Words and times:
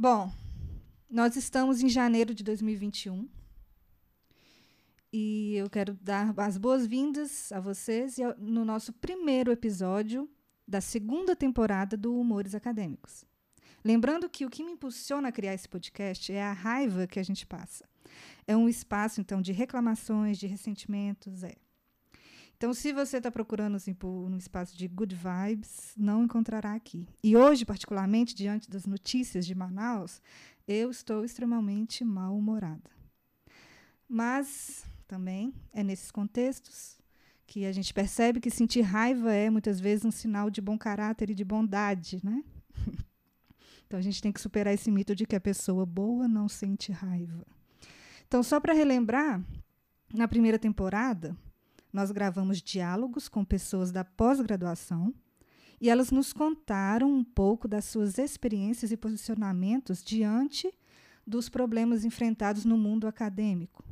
Bom, 0.00 0.32
nós 1.10 1.34
estamos 1.34 1.82
em 1.82 1.88
janeiro 1.88 2.32
de 2.32 2.44
2021 2.44 3.28
e 5.12 5.56
eu 5.56 5.68
quero 5.68 5.94
dar 5.94 6.32
as 6.38 6.56
boas-vindas 6.56 7.50
a 7.50 7.58
vocês 7.58 8.16
no 8.38 8.64
nosso 8.64 8.92
primeiro 8.92 9.50
episódio 9.50 10.30
da 10.68 10.80
segunda 10.80 11.34
temporada 11.34 11.96
do 11.96 12.16
Humores 12.16 12.54
Acadêmicos. 12.54 13.24
Lembrando 13.84 14.30
que 14.30 14.46
o 14.46 14.50
que 14.50 14.62
me 14.62 14.70
impulsiona 14.70 15.30
a 15.30 15.32
criar 15.32 15.54
esse 15.54 15.68
podcast 15.68 16.32
é 16.32 16.44
a 16.44 16.52
raiva 16.52 17.08
que 17.08 17.18
a 17.18 17.24
gente 17.24 17.44
passa. 17.44 17.84
É 18.46 18.56
um 18.56 18.68
espaço, 18.68 19.20
então, 19.20 19.42
de 19.42 19.50
reclamações, 19.50 20.38
de 20.38 20.46
ressentimentos, 20.46 21.42
é. 21.42 21.56
Então, 22.58 22.74
se 22.74 22.92
você 22.92 23.18
está 23.18 23.30
procurando 23.30 23.76
assim, 23.76 23.94
por 23.94 24.08
um 24.08 24.36
espaço 24.36 24.76
de 24.76 24.88
good 24.88 25.14
vibes, 25.14 25.92
não 25.96 26.24
encontrará 26.24 26.74
aqui. 26.74 27.06
E 27.22 27.36
hoje, 27.36 27.64
particularmente, 27.64 28.34
diante 28.34 28.68
das 28.68 28.84
notícias 28.84 29.46
de 29.46 29.54
Manaus, 29.54 30.20
eu 30.66 30.90
estou 30.90 31.24
extremamente 31.24 32.04
mal-humorada. 32.04 32.90
Mas 34.08 34.84
também 35.06 35.54
é 35.72 35.84
nesses 35.84 36.10
contextos 36.10 36.98
que 37.46 37.64
a 37.64 37.70
gente 37.70 37.94
percebe 37.94 38.40
que 38.40 38.50
sentir 38.50 38.80
raiva 38.80 39.32
é 39.32 39.48
muitas 39.48 39.78
vezes 39.78 40.04
um 40.04 40.10
sinal 40.10 40.50
de 40.50 40.60
bom 40.60 40.76
caráter 40.76 41.30
e 41.30 41.34
de 41.34 41.44
bondade, 41.44 42.20
né? 42.24 42.42
Então 43.86 43.98
a 43.98 44.02
gente 44.02 44.20
tem 44.20 44.30
que 44.30 44.38
superar 44.38 44.74
esse 44.74 44.90
mito 44.90 45.16
de 45.16 45.24
que 45.24 45.34
a 45.34 45.40
pessoa 45.40 45.86
boa 45.86 46.28
não 46.28 46.46
sente 46.46 46.92
raiva. 46.92 47.46
Então, 48.26 48.42
só 48.42 48.60
para 48.60 48.74
relembrar, 48.74 49.42
na 50.12 50.28
primeira 50.28 50.58
temporada, 50.58 51.34
nós 51.92 52.10
gravamos 52.10 52.62
diálogos 52.62 53.28
com 53.28 53.44
pessoas 53.44 53.90
da 53.90 54.04
pós-graduação 54.04 55.14
e 55.80 55.88
elas 55.88 56.10
nos 56.10 56.32
contaram 56.32 57.10
um 57.10 57.22
pouco 57.22 57.68
das 57.68 57.84
suas 57.84 58.18
experiências 58.18 58.90
e 58.90 58.96
posicionamentos 58.96 60.02
diante 60.02 60.72
dos 61.26 61.48
problemas 61.48 62.04
enfrentados 62.04 62.64
no 62.64 62.76
mundo 62.76 63.06
acadêmico. 63.06 63.84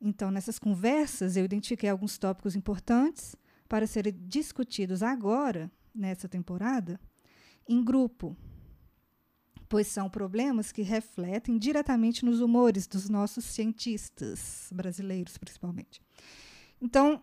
Então, 0.00 0.30
nessas 0.30 0.58
conversas, 0.58 1.36
eu 1.36 1.44
identifiquei 1.44 1.88
alguns 1.88 2.18
tópicos 2.18 2.56
importantes 2.56 3.36
para 3.68 3.86
serem 3.86 4.14
discutidos 4.26 5.02
agora, 5.02 5.70
nessa 5.94 6.28
temporada, 6.28 7.00
em 7.68 7.82
grupo, 7.82 8.36
pois 9.68 9.86
são 9.86 10.08
problemas 10.08 10.70
que 10.70 10.82
refletem 10.82 11.58
diretamente 11.58 12.24
nos 12.24 12.40
humores 12.40 12.86
dos 12.86 13.08
nossos 13.08 13.44
cientistas 13.44 14.70
brasileiros, 14.72 15.36
principalmente. 15.38 16.00
Então, 16.80 17.22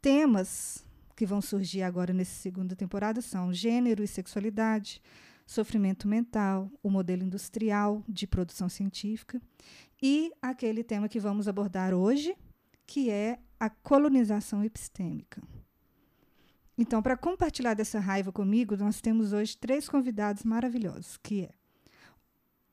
temas 0.00 0.84
que 1.14 1.26
vão 1.26 1.40
surgir 1.40 1.82
agora 1.82 2.12
nessa 2.12 2.40
segunda 2.40 2.76
temporada 2.76 3.20
são 3.20 3.52
gênero 3.52 4.02
e 4.02 4.08
sexualidade, 4.08 5.02
sofrimento 5.44 6.06
mental, 6.06 6.70
o 6.82 6.90
modelo 6.90 7.22
industrial 7.22 8.02
de 8.08 8.26
produção 8.26 8.68
científica 8.68 9.40
e 10.00 10.30
aquele 10.40 10.84
tema 10.84 11.08
que 11.08 11.18
vamos 11.18 11.48
abordar 11.48 11.92
hoje, 11.92 12.36
que 12.86 13.10
é 13.10 13.38
a 13.58 13.68
colonização 13.68 14.62
epistêmica. 14.62 15.42
Então, 16.76 17.02
para 17.02 17.16
compartilhar 17.16 17.74
dessa 17.74 17.98
raiva 17.98 18.30
comigo, 18.30 18.76
nós 18.76 19.00
temos 19.00 19.32
hoje 19.32 19.56
três 19.56 19.88
convidados 19.88 20.44
maravilhosos, 20.44 21.16
que 21.16 21.42
é 21.42 21.50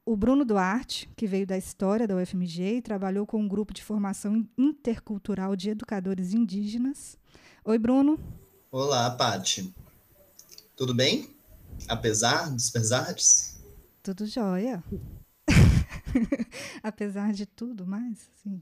o 0.06 0.16
Bruno 0.16 0.46
Duarte, 0.46 1.10
que 1.16 1.26
veio 1.26 1.48
da 1.48 1.58
história 1.58 2.08
da 2.08 2.16
UFMG 2.16 2.78
e 2.78 2.82
trabalhou 2.82 3.26
com 3.26 3.42
um 3.42 3.48
grupo 3.48 3.74
de 3.74 3.84
formação 3.84 4.48
intercultural 4.56 5.56
de 5.56 5.72
educadores 5.72 6.32
indígenas. 6.32 7.18
Oi, 7.64 7.80
Bruno. 7.80 8.20
Olá, 8.72 9.10
Pati. 9.10 9.74
Tudo 10.76 10.94
bem? 10.94 11.36
Apesar 11.88 12.52
dos 12.52 12.70
pesares? 12.70 13.60
Tudo 14.04 14.28
jóia. 14.28 14.84
Apesar 16.84 17.34
de 17.34 17.48
tudo 17.48 17.88
mais, 17.88 18.30
sim. 18.44 18.62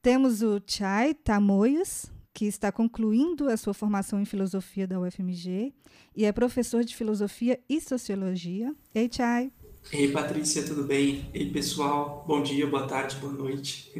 Temos 0.00 0.40
o 0.40 0.62
Chay 0.66 1.12
Tamoias, 1.12 2.10
que 2.32 2.46
está 2.46 2.72
concluindo 2.72 3.50
a 3.50 3.56
sua 3.58 3.74
formação 3.74 4.18
em 4.18 4.24
filosofia 4.24 4.86
da 4.86 4.98
UFMG 4.98 5.74
e 6.16 6.24
é 6.24 6.32
professor 6.32 6.82
de 6.84 6.96
filosofia 6.96 7.60
e 7.68 7.80
sociologia. 7.82 8.74
Ei, 8.94 9.10
Chay. 9.12 9.52
Ei, 9.92 10.10
Patrícia, 10.10 10.64
tudo 10.64 10.84
bem? 10.84 11.28
Ei, 11.32 11.50
pessoal, 11.50 12.24
bom 12.26 12.42
dia, 12.42 12.66
boa 12.66 12.86
tarde, 12.86 13.16
boa 13.16 13.32
noite. 13.32 13.92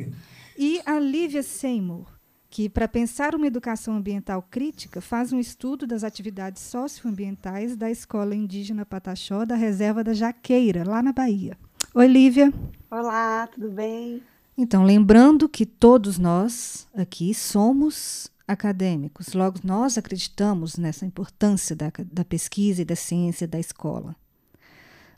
E 0.57 0.81
a 0.85 0.99
Lívia 0.99 1.43
Seymour, 1.43 2.07
que, 2.51 2.69
para 2.69 2.89
pensar 2.89 3.35
uma 3.35 3.47
educação 3.47 3.95
ambiental 3.95 4.43
crítica, 4.51 5.01
faz 5.01 5.33
um 5.33 5.39
estudo 5.39 5.87
das 5.87 6.03
atividades 6.03 6.63
socioambientais 6.63 7.77
da 7.77 7.91
Escola 7.91 8.35
Indígena 8.35 8.85
Pataxó 8.85 9.45
da 9.45 9.55
Reserva 9.55 10.03
da 10.03 10.15
Jaqueira, 10.15 10.85
lá 10.85 11.03
na 11.03 11.13
Bahia. 11.13 11.57
Oi, 11.95 12.07
Lívia. 12.07 12.53
Olá, 12.91 13.47
tudo 13.47 13.71
bem? 13.71 14.23
Então, 14.57 14.85
lembrando 14.85 15.49
que 15.49 15.67
todos 15.67 16.19
nós 16.19 16.89
aqui 16.95 17.35
somos 17.35 18.31
acadêmicos, 18.47 19.33
logo 19.33 19.61
nós 19.65 19.97
acreditamos 19.97 20.77
nessa 20.77 21.07
importância 21.07 21.75
da, 21.75 21.91
da 22.13 22.25
pesquisa 22.25 22.83
e 22.83 22.85
da 22.85 22.97
ciência 22.97 23.47
da 23.47 23.59
escola. 23.59 24.17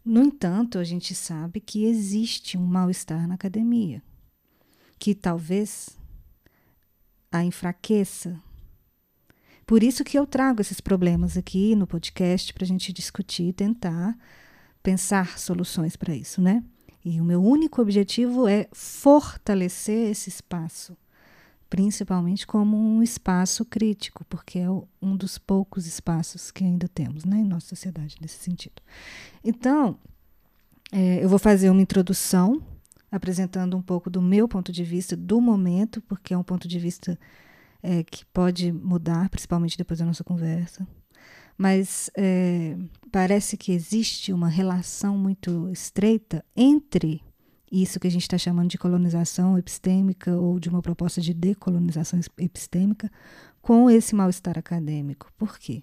No 0.06 0.22
entanto, 0.22 0.78
a 0.78 0.84
gente 0.84 1.16
sabe 1.16 1.60
que 1.60 1.84
existe 1.84 2.56
um 2.56 2.64
mal-estar 2.64 3.26
na 3.26 3.34
academia, 3.34 4.00
que 5.00 5.16
talvez 5.16 5.98
a 7.32 7.42
enfraqueça. 7.42 8.40
Por 9.66 9.82
isso 9.82 10.04
que 10.04 10.16
eu 10.16 10.24
trago 10.24 10.60
esses 10.60 10.80
problemas 10.80 11.36
aqui 11.36 11.74
no 11.74 11.88
podcast 11.88 12.54
para 12.54 12.62
a 12.62 12.68
gente 12.68 12.92
discutir 12.92 13.48
e 13.48 13.52
tentar 13.52 14.16
pensar 14.80 15.40
soluções 15.40 15.96
para 15.96 16.14
isso, 16.14 16.40
né? 16.40 16.62
E 17.04 17.20
o 17.20 17.24
meu 17.24 17.42
único 17.42 17.82
objetivo 17.82 18.46
é 18.46 18.68
fortalecer 18.72 20.12
esse 20.12 20.28
espaço 20.28 20.96
principalmente 21.68 22.46
como 22.46 22.76
um 22.76 23.02
espaço 23.02 23.64
crítico, 23.64 24.24
porque 24.26 24.58
é 24.58 24.68
um 25.02 25.16
dos 25.16 25.38
poucos 25.38 25.86
espaços 25.86 26.50
que 26.50 26.64
ainda 26.64 26.88
temos 26.88 27.24
né, 27.24 27.38
em 27.38 27.44
nossa 27.44 27.68
sociedade 27.68 28.16
nesse 28.20 28.38
sentido. 28.38 28.82
Então, 29.42 29.98
é, 30.92 31.22
eu 31.22 31.28
vou 31.28 31.38
fazer 31.38 31.70
uma 31.70 31.82
introdução 31.82 32.62
apresentando 33.10 33.76
um 33.76 33.82
pouco 33.82 34.10
do 34.10 34.20
meu 34.20 34.46
ponto 34.48 34.72
de 34.72 34.84
vista 34.84 35.16
do 35.16 35.40
momento, 35.40 36.00
porque 36.02 36.34
é 36.34 36.38
um 36.38 36.42
ponto 36.42 36.68
de 36.68 36.78
vista 36.78 37.18
é, 37.82 38.02
que 38.02 38.24
pode 38.26 38.72
mudar, 38.72 39.28
principalmente 39.28 39.78
depois 39.78 39.98
da 39.98 40.06
nossa 40.06 40.24
conversa. 40.24 40.86
Mas 41.56 42.10
é, 42.16 42.76
parece 43.10 43.56
que 43.56 43.72
existe 43.72 44.32
uma 44.32 44.48
relação 44.48 45.16
muito 45.16 45.70
estreita 45.70 46.44
entre 46.54 47.22
isso 47.82 48.00
que 48.00 48.06
a 48.06 48.10
gente 48.10 48.22
está 48.22 48.38
chamando 48.38 48.70
de 48.70 48.78
colonização 48.78 49.58
epistêmica 49.58 50.36
ou 50.36 50.58
de 50.58 50.68
uma 50.68 50.82
proposta 50.82 51.20
de 51.20 51.34
decolonização 51.34 52.20
epistêmica 52.38 53.10
com 53.60 53.90
esse 53.90 54.14
mal-estar 54.14 54.58
acadêmico. 54.58 55.32
Por 55.36 55.58
quê? 55.58 55.82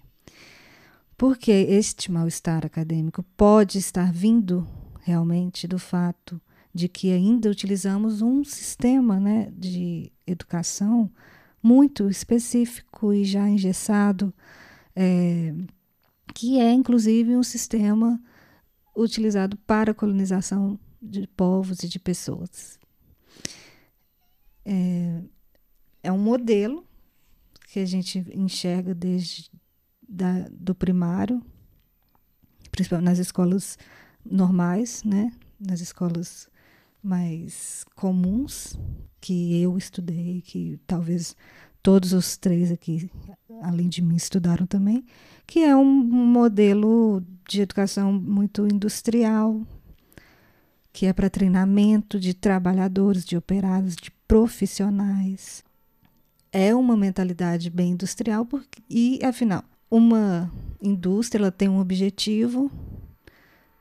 Porque 1.16 1.50
este 1.50 2.10
mal-estar 2.10 2.64
acadêmico 2.64 3.22
pode 3.36 3.78
estar 3.78 4.12
vindo 4.12 4.66
realmente 5.02 5.68
do 5.68 5.78
fato 5.78 6.40
de 6.72 6.88
que 6.88 7.12
ainda 7.12 7.48
utilizamos 7.48 8.20
um 8.20 8.42
sistema 8.42 9.20
né, 9.20 9.52
de 9.56 10.10
educação 10.26 11.10
muito 11.62 12.10
específico 12.10 13.12
e 13.12 13.24
já 13.24 13.48
engessado, 13.48 14.34
é, 14.96 15.54
que 16.34 16.58
é 16.58 16.72
inclusive 16.72 17.36
um 17.36 17.42
sistema 17.42 18.20
utilizado 18.96 19.56
para 19.58 19.92
a 19.92 19.94
colonização 19.94 20.78
de 21.04 21.26
povos 21.28 21.82
e 21.82 21.88
de 21.88 21.98
pessoas. 21.98 22.78
É, 24.64 25.22
é 26.02 26.12
um 26.12 26.18
modelo 26.18 26.86
que 27.68 27.80
a 27.80 27.86
gente 27.86 28.24
enxerga 28.34 28.94
desde 28.94 29.50
da, 30.08 30.46
do 30.50 30.74
primário, 30.74 31.42
principalmente 32.70 33.06
nas 33.06 33.18
escolas 33.18 33.78
normais, 34.24 35.02
né? 35.04 35.32
nas 35.60 35.80
escolas 35.80 36.48
mais 37.02 37.84
comuns 37.94 38.78
que 39.20 39.60
eu 39.60 39.76
estudei, 39.76 40.42
que 40.42 40.78
talvez 40.86 41.36
todos 41.82 42.12
os 42.12 42.36
três 42.36 42.72
aqui, 42.72 43.10
além 43.62 43.88
de 43.88 44.00
mim, 44.00 44.16
estudaram 44.16 44.66
também, 44.66 45.04
que 45.46 45.60
é 45.60 45.76
um 45.76 45.84
modelo 45.84 47.22
de 47.46 47.60
educação 47.60 48.12
muito 48.12 48.66
industrial, 48.66 49.60
que 50.94 51.06
é 51.06 51.12
para 51.12 51.28
treinamento 51.28 52.20
de 52.20 52.32
trabalhadores, 52.32 53.24
de 53.24 53.36
operários, 53.36 53.96
de 53.96 54.12
profissionais. 54.28 55.64
É 56.52 56.72
uma 56.72 56.96
mentalidade 56.96 57.68
bem 57.68 57.90
industrial 57.90 58.46
porque, 58.46 58.80
e, 58.88 59.18
afinal, 59.24 59.64
uma 59.90 60.48
indústria 60.80 61.42
ela 61.42 61.50
tem 61.50 61.68
um 61.68 61.80
objetivo 61.80 62.70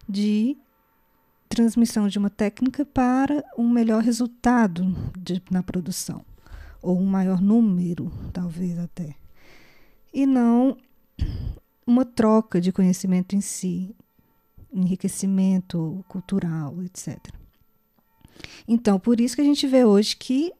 de 0.10 0.58
transmissão 1.48 2.08
de 2.08 2.18
uma 2.18 2.32
técnica 2.32 2.84
para 2.84 3.44
um 3.56 3.70
melhor 3.70 4.02
resultado 4.02 4.84
de, 5.16 5.40
na 5.52 5.62
produção, 5.62 6.26
ou 6.82 7.00
um 7.00 7.06
maior 7.06 7.40
número, 7.40 8.12
talvez 8.34 8.80
até. 8.80 9.16
E 10.12 10.26
não 10.26 10.76
uma 11.86 12.06
troca 12.06 12.60
de 12.60 12.72
conhecimento 12.72 13.36
em 13.36 13.42
si, 13.42 13.96
enriquecimento 14.74 16.04
cultural, 16.08 16.82
etc. 16.84 17.18
Então, 18.68 19.00
por 19.00 19.22
isso 19.22 19.36
que 19.36 19.42
a 19.42 19.46
gente 19.46 19.68
vê 19.68 19.86
hoje 19.86 20.16
que 20.18 20.52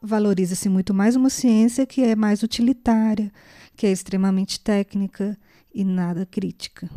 valoriza-se 0.00 0.68
muito 0.68 0.94
mais 0.94 1.16
uma 1.16 1.30
ciência 1.30 1.86
que 1.86 2.02
é 2.02 2.14
mais 2.14 2.42
utilitária, 2.42 3.32
que 3.76 3.86
é 3.86 3.92
extremamente 3.92 4.60
técnica 4.60 5.36
e 5.74 5.84
nada 5.84 6.26
crítica. 6.26 6.88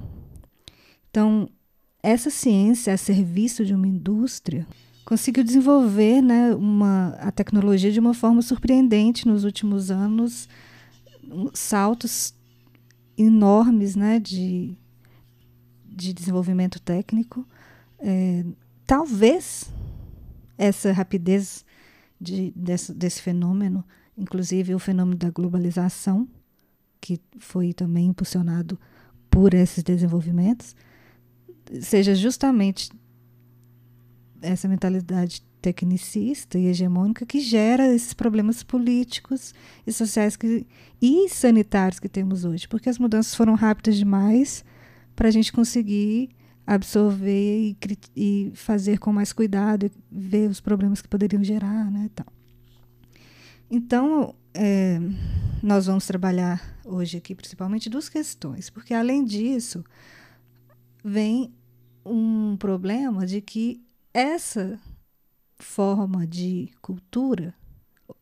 Então, 1.10 1.50
essa 2.04 2.30
ciência 2.30 2.94
a 2.94 2.98
serviço 2.98 3.66
de 3.66 3.74
uma 3.74 3.88
indústria 3.88 4.66
conseguiu 5.06 5.44
desenvolver 5.44 6.22
né, 6.22 6.54
uma, 6.56 7.10
a 7.20 7.32
tecnologia 7.32 7.92
de 7.92 8.00
uma 8.00 8.14
forma 8.14 8.42
surpreendente 8.42 9.28
nos 9.28 9.44
últimos 9.44 9.92
anos, 9.92 10.48
saltos 11.54 12.34
enormes 13.18 13.96
né, 13.96 14.20
de, 14.20 14.76
de 16.02 16.14
desenvolvimento 16.14 16.80
técnico. 16.80 17.48
É, 18.00 18.44
talvez 18.86 19.72
essa 20.58 20.92
rapidez 20.92 21.66
de, 22.20 22.52
desse, 22.56 22.94
desse 22.94 23.22
fenômeno, 23.22 23.84
inclusive 24.18 24.76
o 24.76 24.80
fenômeno 24.80 25.18
da 25.18 25.30
globalização, 25.30 26.28
que 27.00 27.20
foi 27.40 27.74
também 27.74 28.08
impulsionado 28.08 28.80
por 29.30 29.54
esses 29.54 29.84
desenvolvimentos, 29.84 30.76
seja 31.82 32.14
justamente 32.14 32.92
essa 34.42 34.68
mentalidade 34.68 35.44
tecnicista 35.62 36.58
e 36.58 36.66
hegemônica 36.66 37.26
que 37.26 37.40
gera 37.40 37.94
esses 37.94 38.14
problemas 38.14 38.64
políticos 38.64 39.54
e 39.86 39.92
sociais 39.92 40.36
que, 40.36 40.66
e 41.02 41.30
sanitários 41.30 42.00
que 42.00 42.10
temos 42.10 42.44
hoje, 42.44 42.68
porque 42.68 42.90
as 42.90 42.98
mudanças 42.98 43.36
foram 43.36 43.54
rápidas 43.54 43.96
demais 43.96 44.66
para 45.16 45.28
a 45.28 45.32
gente 45.32 45.52
conseguir 45.52 46.30
absorver 46.66 47.60
e, 47.60 47.78
e, 48.16 48.52
fazer 48.56 48.98
com 49.00 49.12
mais 49.12 49.34
cuidado 49.34 49.86
e 49.86 49.92
ver 50.12 50.50
os 50.50 50.62
problemas 50.62 51.02
que 51.02 51.08
poderiam 51.08 51.44
gerar, 51.44 51.92
né, 51.92 52.10
tal. 52.16 52.28
Então, 53.70 54.36
é, 54.54 55.00
nós 55.62 55.86
vamos 55.86 56.06
trabalhar 56.06 56.78
hoje 56.86 57.18
aqui 57.18 57.34
principalmente 57.34 57.90
duas 57.90 58.10
questões, 58.10 58.70
porque 58.70 58.94
além 58.94 59.24
disso 59.24 59.84
vem 61.04 61.54
um 62.06 62.56
problema 62.58 63.26
de 63.26 63.42
que 63.42 63.82
essa 64.14 64.80
forma 65.58 66.26
de 66.26 66.70
cultura 66.82 67.54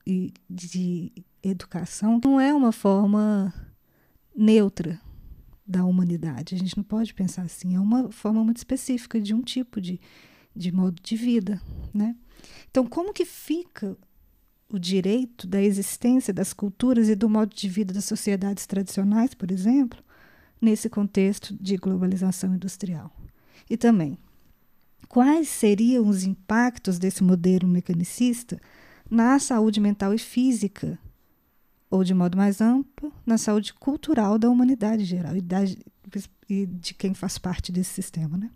e 0.06 0.33
de 0.50 1.12
educação 1.41 2.19
não 2.24 2.39
é 2.39 2.53
uma 2.53 2.71
forma 2.71 3.53
neutra 4.36 5.00
da 5.69 5.86
humanidade. 5.86 6.56
A 6.56 6.57
gente 6.57 6.75
não 6.75 6.83
pode 6.83 7.13
pensar 7.13 7.44
assim. 7.44 7.75
É 7.75 7.80
uma 7.80 8.12
forma 8.12 8.44
muito 8.44 8.57
específica 8.57 9.21
de 9.21 9.36
um 9.36 9.42
tipo 9.44 9.80
de, 9.80 10.01
de 10.56 10.71
modo 10.71 11.00
de 11.00 11.16
vida. 11.16 11.62
Né? 11.94 12.16
Então, 12.71 12.88
como 12.88 13.13
que 13.13 13.24
fica 13.24 13.95
o 14.68 14.80
direito 14.80 15.48
da 15.48 15.62
existência 15.62 16.33
das 16.33 16.54
culturas 16.54 17.07
e 17.07 17.16
do 17.16 17.30
modo 17.30 17.56
de 17.56 17.69
vida 17.69 17.94
das 17.94 18.06
sociedades 18.06 18.66
tradicionais, 18.66 19.36
por 19.36 19.51
exemplo, 19.51 20.04
nesse 20.60 20.89
contexto 20.89 21.56
de 21.62 21.77
globalização 21.77 22.56
industrial? 22.56 23.15
E 23.69 23.77
também, 23.77 24.18
quais 25.07 25.50
seriam 25.50 26.07
os 26.07 26.24
impactos 26.24 26.98
desse 26.98 27.24
modelo 27.24 27.68
mecanicista 27.68 28.60
na 29.07 29.38
saúde 29.38 29.80
mental 29.80 30.15
e 30.15 30.18
física, 30.18 30.98
ou 31.89 32.03
de 32.03 32.13
modo 32.13 32.38
mais 32.38 32.62
amplo, 32.62 33.12
na 33.25 33.38
saúde 33.38 33.74
cultural 33.74 34.38
da 34.38 34.50
humanidade 34.50 35.06
geral 35.06 35.36
e, 35.36 35.41
da, 35.41 35.59
e 36.47 36.65
de 36.65 36.94
quem 36.94 37.13
faz 37.13 37.38
parte 37.38 37.71
desse 37.71 37.94
sistema. 37.94 38.38
Né? 38.38 38.51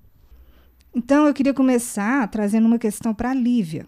Então, 0.93 1.25
eu 1.25 1.33
queria 1.33 1.53
começar 1.53 2.27
trazendo 2.27 2.67
uma 2.67 2.77
questão 2.77 3.13
para 3.13 3.31
a 3.31 3.33
Lívia, 3.33 3.87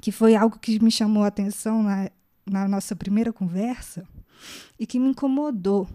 que 0.00 0.12
foi 0.12 0.36
algo 0.36 0.58
que 0.58 0.82
me 0.82 0.90
chamou 0.90 1.24
a 1.24 1.28
atenção 1.28 1.82
na, 1.82 2.10
na 2.48 2.68
nossa 2.68 2.94
primeira 2.94 3.32
conversa 3.32 4.06
e 4.78 4.86
que 4.86 4.98
me 4.98 5.08
incomodou, 5.08 5.88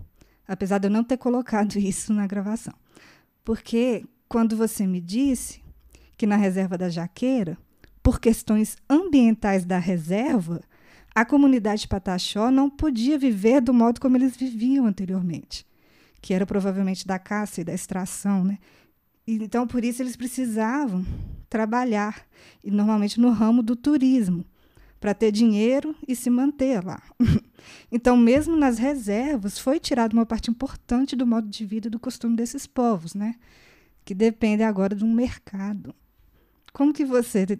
apesar 0.46 0.78
de 0.78 0.88
eu 0.88 0.92
não 0.92 1.04
ter 1.04 1.18
colocado 1.18 1.78
isso 1.80 2.14
na 2.14 2.28
gravação. 2.28 2.74
Porque 3.46 4.06
quando 4.28 4.58
você 4.58 4.86
me 4.86 5.00
disse 5.00 5.62
que 6.18 6.28
na 6.28 6.36
reserva 6.36 6.78
da 6.78 6.90
Jaqueira, 6.90 7.58
por 8.04 8.20
questões 8.20 8.76
ambientais 8.90 9.64
da 9.64 9.78
reserva, 9.78 10.62
a 11.18 11.26
comunidade 11.26 11.88
Pataxó 11.88 12.52
não 12.52 12.70
podia 12.70 13.18
viver 13.18 13.60
do 13.60 13.74
modo 13.74 14.00
como 14.00 14.16
eles 14.16 14.38
viviam 14.38 14.86
anteriormente, 14.86 15.66
que 16.22 16.32
era 16.32 16.46
provavelmente 16.46 17.08
da 17.08 17.18
caça 17.18 17.60
e 17.60 17.64
da 17.64 17.74
extração, 17.74 18.44
né? 18.44 18.60
Então, 19.26 19.66
por 19.66 19.84
isso, 19.84 20.04
eles 20.04 20.16
precisavam 20.16 21.04
trabalhar, 21.50 22.24
e 22.64 22.70
normalmente 22.70 23.20
no 23.20 23.32
ramo 23.32 23.64
do 23.64 23.76
turismo, 23.76 24.46
para 25.00 25.16
ter 25.16 25.32
dinheiro 25.32 25.96
e 26.08 26.16
se 26.16 26.30
manter 26.30 26.86
lá. 26.86 27.02
então, 27.92 28.16
mesmo 28.16 28.56
nas 28.56 28.78
reservas, 28.78 29.58
foi 29.58 29.80
tirada 29.80 30.14
uma 30.14 30.26
parte 30.26 30.52
importante 30.52 31.16
do 31.16 31.26
modo 31.26 31.50
de 31.50 31.66
vida 31.66 31.88
e 31.88 31.90
do 31.90 32.00
costume 32.00 32.36
desses 32.36 32.68
povos, 32.68 33.16
né? 33.16 33.34
que 34.06 34.14
depende 34.14 34.62
agora 34.62 34.96
de 34.96 35.04
um 35.04 35.12
mercado. 35.12 35.96
Como 36.72 36.94
que 36.94 37.04
você 37.04 37.60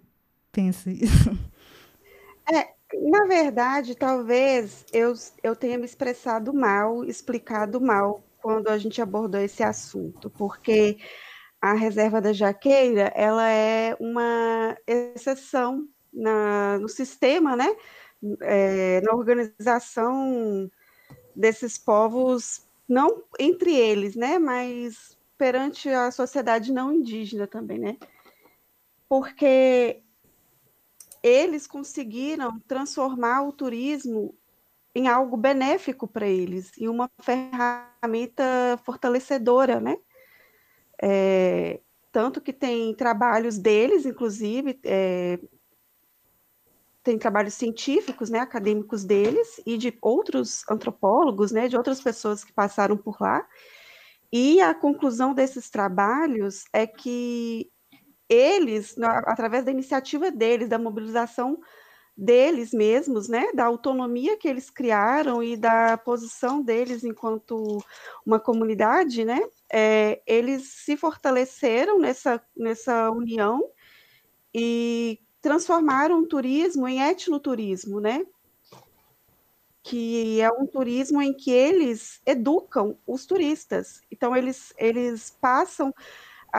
pensa 0.52 0.92
isso? 0.92 1.36
É, 2.54 2.77
na 2.94 3.26
verdade, 3.26 3.96
talvez 3.96 4.86
eu, 4.94 5.14
eu 5.44 5.56
tenha 5.56 5.78
me 5.78 5.86
expressado 5.86 6.54
mal, 6.54 7.04
explicado 7.06 7.82
mal 7.82 8.24
quando 8.42 8.70
a 8.70 8.78
gente 8.78 9.02
abordou 9.02 9.42
esse 9.42 9.64
assunto, 9.64 10.30
porque 10.30 10.98
a 11.62 11.74
reserva 11.74 12.22
da 12.22 12.32
Jaqueira 12.34 13.12
ela 13.16 13.48
é 13.50 13.96
uma 14.00 14.78
exceção 14.88 15.88
na, 16.14 16.80
no 16.80 16.88
sistema, 16.88 17.56
né? 17.56 17.76
É, 18.42 19.02
na 19.02 19.14
organização 19.14 20.70
desses 21.36 21.78
povos, 21.78 22.68
não 22.88 23.24
entre 23.40 23.76
eles, 23.76 24.16
né? 24.16 24.40
Mas 24.40 25.18
perante 25.38 25.90
a 25.90 26.10
sociedade 26.12 26.72
não 26.72 26.94
indígena 26.94 27.48
também, 27.48 27.78
né? 27.78 27.98
porque 29.10 30.04
eles 31.28 31.68
conseguiram 31.68 32.60
transformar 32.62 33.44
o 33.44 33.52
turismo 33.52 34.36
em 34.96 35.08
algo 35.08 35.38
benéfico 35.38 36.08
para 36.08 36.28
eles, 36.28 36.72
em 36.78 36.88
uma 36.88 37.10
ferramenta 37.22 38.80
fortalecedora, 38.84 39.80
né? 39.80 39.98
É, 41.02 41.80
tanto 42.12 42.42
que 42.42 42.52
tem 42.52 42.96
trabalhos 42.96 43.60
deles, 43.60 44.06
inclusive, 44.06 44.80
é, 44.84 45.40
tem 47.04 47.18
trabalhos 47.18 47.54
científicos, 47.54 48.30
né, 48.30 48.40
acadêmicos 48.40 49.06
deles 49.06 49.62
e 49.66 49.78
de 49.78 49.98
outros 50.02 50.64
antropólogos, 50.70 51.52
né, 51.52 51.68
de 51.68 51.78
outras 51.78 52.02
pessoas 52.02 52.44
que 52.44 52.52
passaram 52.52 52.98
por 52.98 53.16
lá. 53.22 53.48
E 54.32 54.60
a 54.60 54.74
conclusão 54.74 55.34
desses 55.34 55.70
trabalhos 55.70 56.66
é 56.74 56.86
que 56.86 57.72
eles, 58.30 58.96
através 59.26 59.64
da 59.66 59.72
iniciativa 59.72 60.32
deles, 60.32 60.70
da 60.70 60.78
mobilização 60.78 61.60
deles 62.18 62.74
mesmos, 62.74 63.28
né, 63.28 63.52
da 63.54 63.66
autonomia 63.66 64.38
que 64.38 64.48
eles 64.48 64.72
criaram 64.72 65.44
e 65.44 65.56
da 65.56 65.98
posição 65.98 66.64
deles 66.64 67.04
enquanto 67.04 67.78
uma 68.26 68.40
comunidade, 68.40 69.24
né, 69.24 69.40
é, 69.72 70.20
eles 70.26 70.64
se 70.68 70.98
fortaleceram 70.98 72.00
nessa, 72.00 72.42
nessa 72.56 73.12
união 73.12 73.70
e 74.52 75.20
transformaram 75.40 76.20
o 76.20 76.28
turismo 76.28 76.88
em 76.88 77.02
etnoturismo, 77.04 78.00
né, 78.00 78.26
que 79.84 80.42
é 80.42 80.52
um 80.52 80.66
turismo 80.66 81.22
em 81.22 81.34
que 81.34 81.52
eles 81.52 82.20
educam 82.26 82.98
os 83.06 83.26
turistas. 83.26 84.02
Então, 84.12 84.36
eles, 84.36 84.74
eles 84.78 85.38
passam 85.40 85.94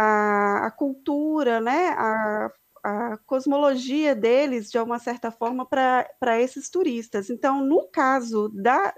a, 0.00 0.66
a 0.66 0.70
cultura, 0.70 1.60
né, 1.60 1.88
a, 1.88 2.52
a 2.84 3.16
cosmologia 3.26 4.14
deles, 4.14 4.70
de 4.70 4.78
uma 4.78 5.00
certa 5.00 5.32
forma, 5.32 5.66
para 5.66 6.40
esses 6.40 6.70
turistas. 6.70 7.28
Então, 7.28 7.64
no 7.64 7.88
caso 7.88 8.48
da. 8.50 8.94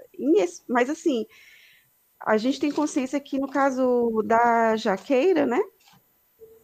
Mas, 0.69 0.91
assim, 0.91 1.25
a 2.19 2.37
gente 2.37 2.59
tem 2.59 2.71
consciência 2.71 3.19
que, 3.19 3.39
no 3.39 3.49
caso 3.49 4.21
da 4.23 4.75
jaqueira, 4.75 5.47
né, 5.47 5.59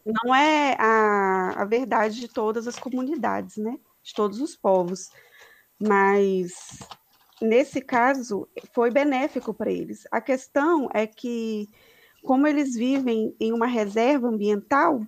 não 0.05 0.35
é 0.35 0.75
a, 0.79 1.63
a 1.63 1.65
verdade 1.65 2.19
de 2.19 2.27
todas 2.27 2.67
as 2.67 2.77
comunidades, 2.77 3.57
né, 3.57 3.79
de 4.03 4.13
todos 4.13 4.39
os 4.39 4.55
povos. 4.55 5.09
Mas, 5.79 6.77
nesse 7.41 7.81
caso, 7.81 8.47
foi 8.71 8.91
benéfico 8.91 9.51
para 9.51 9.71
eles. 9.71 10.07
A 10.11 10.21
questão 10.21 10.89
é 10.93 11.07
que 11.07 11.67
como 12.27 12.45
eles 12.45 12.75
vivem 12.75 13.33
em 13.39 13.53
uma 13.53 13.65
reserva 13.65 14.27
ambiental, 14.27 14.99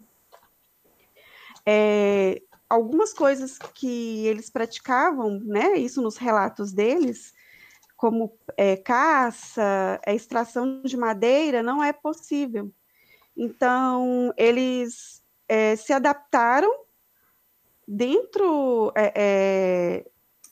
é, 1.66 2.42
algumas 2.70 3.14
coisas 3.14 3.58
que 3.58 4.26
eles 4.26 4.50
praticavam, 4.50 5.38
né, 5.42 5.74
isso 5.78 6.02
nos 6.02 6.16
relatos 6.16 6.72
deles, 6.72 7.34
como 7.98 8.34
é, 8.56 8.78
caça, 8.78 10.00
é, 10.06 10.16
extração 10.16 10.82
de 10.82 10.96
madeira, 10.96 11.62
não 11.62 11.84
é 11.84 11.92
possível. 11.92 12.72
Então, 13.36 14.34
eles 14.38 15.22
é, 15.46 15.76
se 15.76 15.92
adaptaram 15.92 16.72
dentro 17.86 18.94
é, 18.96 19.14
é, 19.14 20.06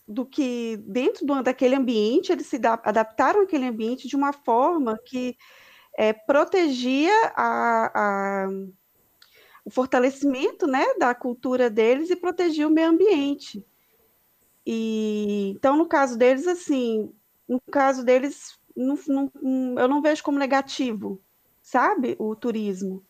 do 0.06 0.26
que 0.26 0.76
dentro 0.86 1.26
do, 1.26 1.42
daquele 1.42 1.76
ambiente, 1.76 2.30
eles 2.30 2.48
se 2.48 2.58
da, 2.58 2.74
adaptaram 2.84 3.44
àquele 3.44 3.68
ambiente 3.68 4.06
de 4.06 4.18
uma 4.18 4.34
forma 4.34 5.00
que 5.06 5.38
é, 5.98 6.14
protegia 6.14 7.12
a, 7.36 7.92
a, 7.94 8.48
o 9.66 9.72
fortalecimento 9.72 10.68
né, 10.68 10.86
da 11.00 11.16
cultura 11.16 11.72
deles 11.72 12.12
e 12.12 12.16
protegia 12.16 12.68
o 12.68 12.72
meio 12.72 12.90
ambiente. 12.90 13.66
E, 14.64 15.54
então, 15.56 15.76
no 15.76 15.88
caso 15.88 16.16
deles, 16.16 16.46
assim, 16.46 17.12
no 17.48 17.60
caso 17.60 18.06
deles, 18.06 18.60
não, 18.76 19.00
não, 19.08 19.80
eu 19.80 19.88
não 19.88 20.02
vejo 20.02 20.22
como 20.24 20.38
negativo, 20.38 21.20
sabe, 21.64 22.16
o 22.20 22.36
turismo. 22.36 23.04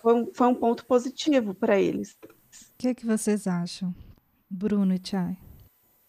Foi 0.00 0.14
um, 0.14 0.32
foi 0.32 0.46
um 0.46 0.54
ponto 0.54 0.86
positivo 0.86 1.52
para 1.54 1.78
eles. 1.78 2.16
O 2.22 2.78
que, 2.78 2.88
é 2.88 2.94
que 2.94 3.04
vocês 3.04 3.46
acham, 3.46 3.94
Bruno 4.48 4.94
e 4.94 5.00
Chay? 5.02 5.36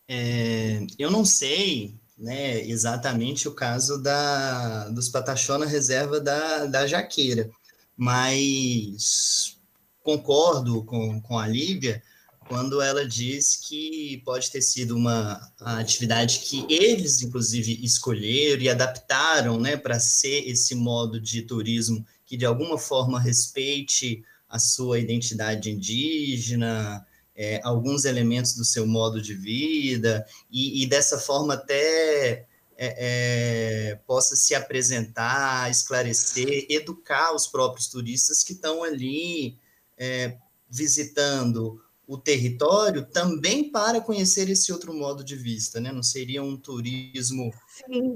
É, 0.07 0.85
eu 0.99 1.09
não 1.09 1.25
sei 1.25 1.99
né, 2.23 2.65
exatamente 2.65 3.49
o 3.49 3.53
caso 3.53 4.01
da, 4.01 4.87
dos 4.87 5.09
Pataxó 5.09 5.57
na 5.57 5.65
reserva 5.65 6.21
da, 6.21 6.65
da 6.67 6.87
Jaqueira, 6.87 7.51
mas 7.97 9.57
concordo 10.01 10.85
com, 10.85 11.19
com 11.21 11.37
a 11.37 11.45
Lívia 11.45 12.01
quando 12.47 12.81
ela 12.81 13.05
diz 13.05 13.57
que 13.57 14.21
pode 14.23 14.49
ter 14.49 14.61
sido 14.61 14.95
uma 14.95 15.51
atividade 15.59 16.39
que 16.39 16.65
eles, 16.69 17.21
inclusive, 17.21 17.83
escolheram 17.83 18.61
e 18.61 18.69
adaptaram 18.69 19.59
né, 19.59 19.75
para 19.75 19.99
ser 19.99 20.47
esse 20.47 20.75
modo 20.75 21.19
de 21.19 21.41
turismo 21.41 22.05
que, 22.25 22.37
de 22.37 22.45
alguma 22.45 22.77
forma, 22.77 23.19
respeite 23.19 24.23
a 24.47 24.59
sua 24.59 24.97
identidade 24.99 25.69
indígena, 25.69 27.05
é, 27.35 27.59
alguns 27.63 28.05
elementos 28.05 28.55
do 28.55 28.65
seu 28.65 28.85
modo 28.85 29.21
de 29.21 29.33
vida, 29.33 30.25
e, 30.51 30.83
e 30.83 30.87
dessa 30.87 31.17
forma 31.17 31.55
até 31.55 32.45
é, 32.77 33.91
é, 33.91 33.95
possa 34.07 34.35
se 34.35 34.55
apresentar, 34.55 35.69
esclarecer, 35.69 36.65
educar 36.69 37.33
os 37.33 37.47
próprios 37.47 37.87
turistas 37.87 38.43
que 38.43 38.53
estão 38.53 38.83
ali 38.83 39.57
é, 39.97 40.37
visitando 40.69 41.81
o 42.05 42.17
território 42.17 43.05
também 43.05 43.71
para 43.71 44.01
conhecer 44.01 44.49
esse 44.49 44.71
outro 44.73 44.93
modo 44.93 45.23
de 45.23 45.35
vista, 45.35 45.79
né? 45.79 45.91
Não 45.91 46.03
seria 46.03 46.43
um 46.43 46.57
turismo 46.57 47.51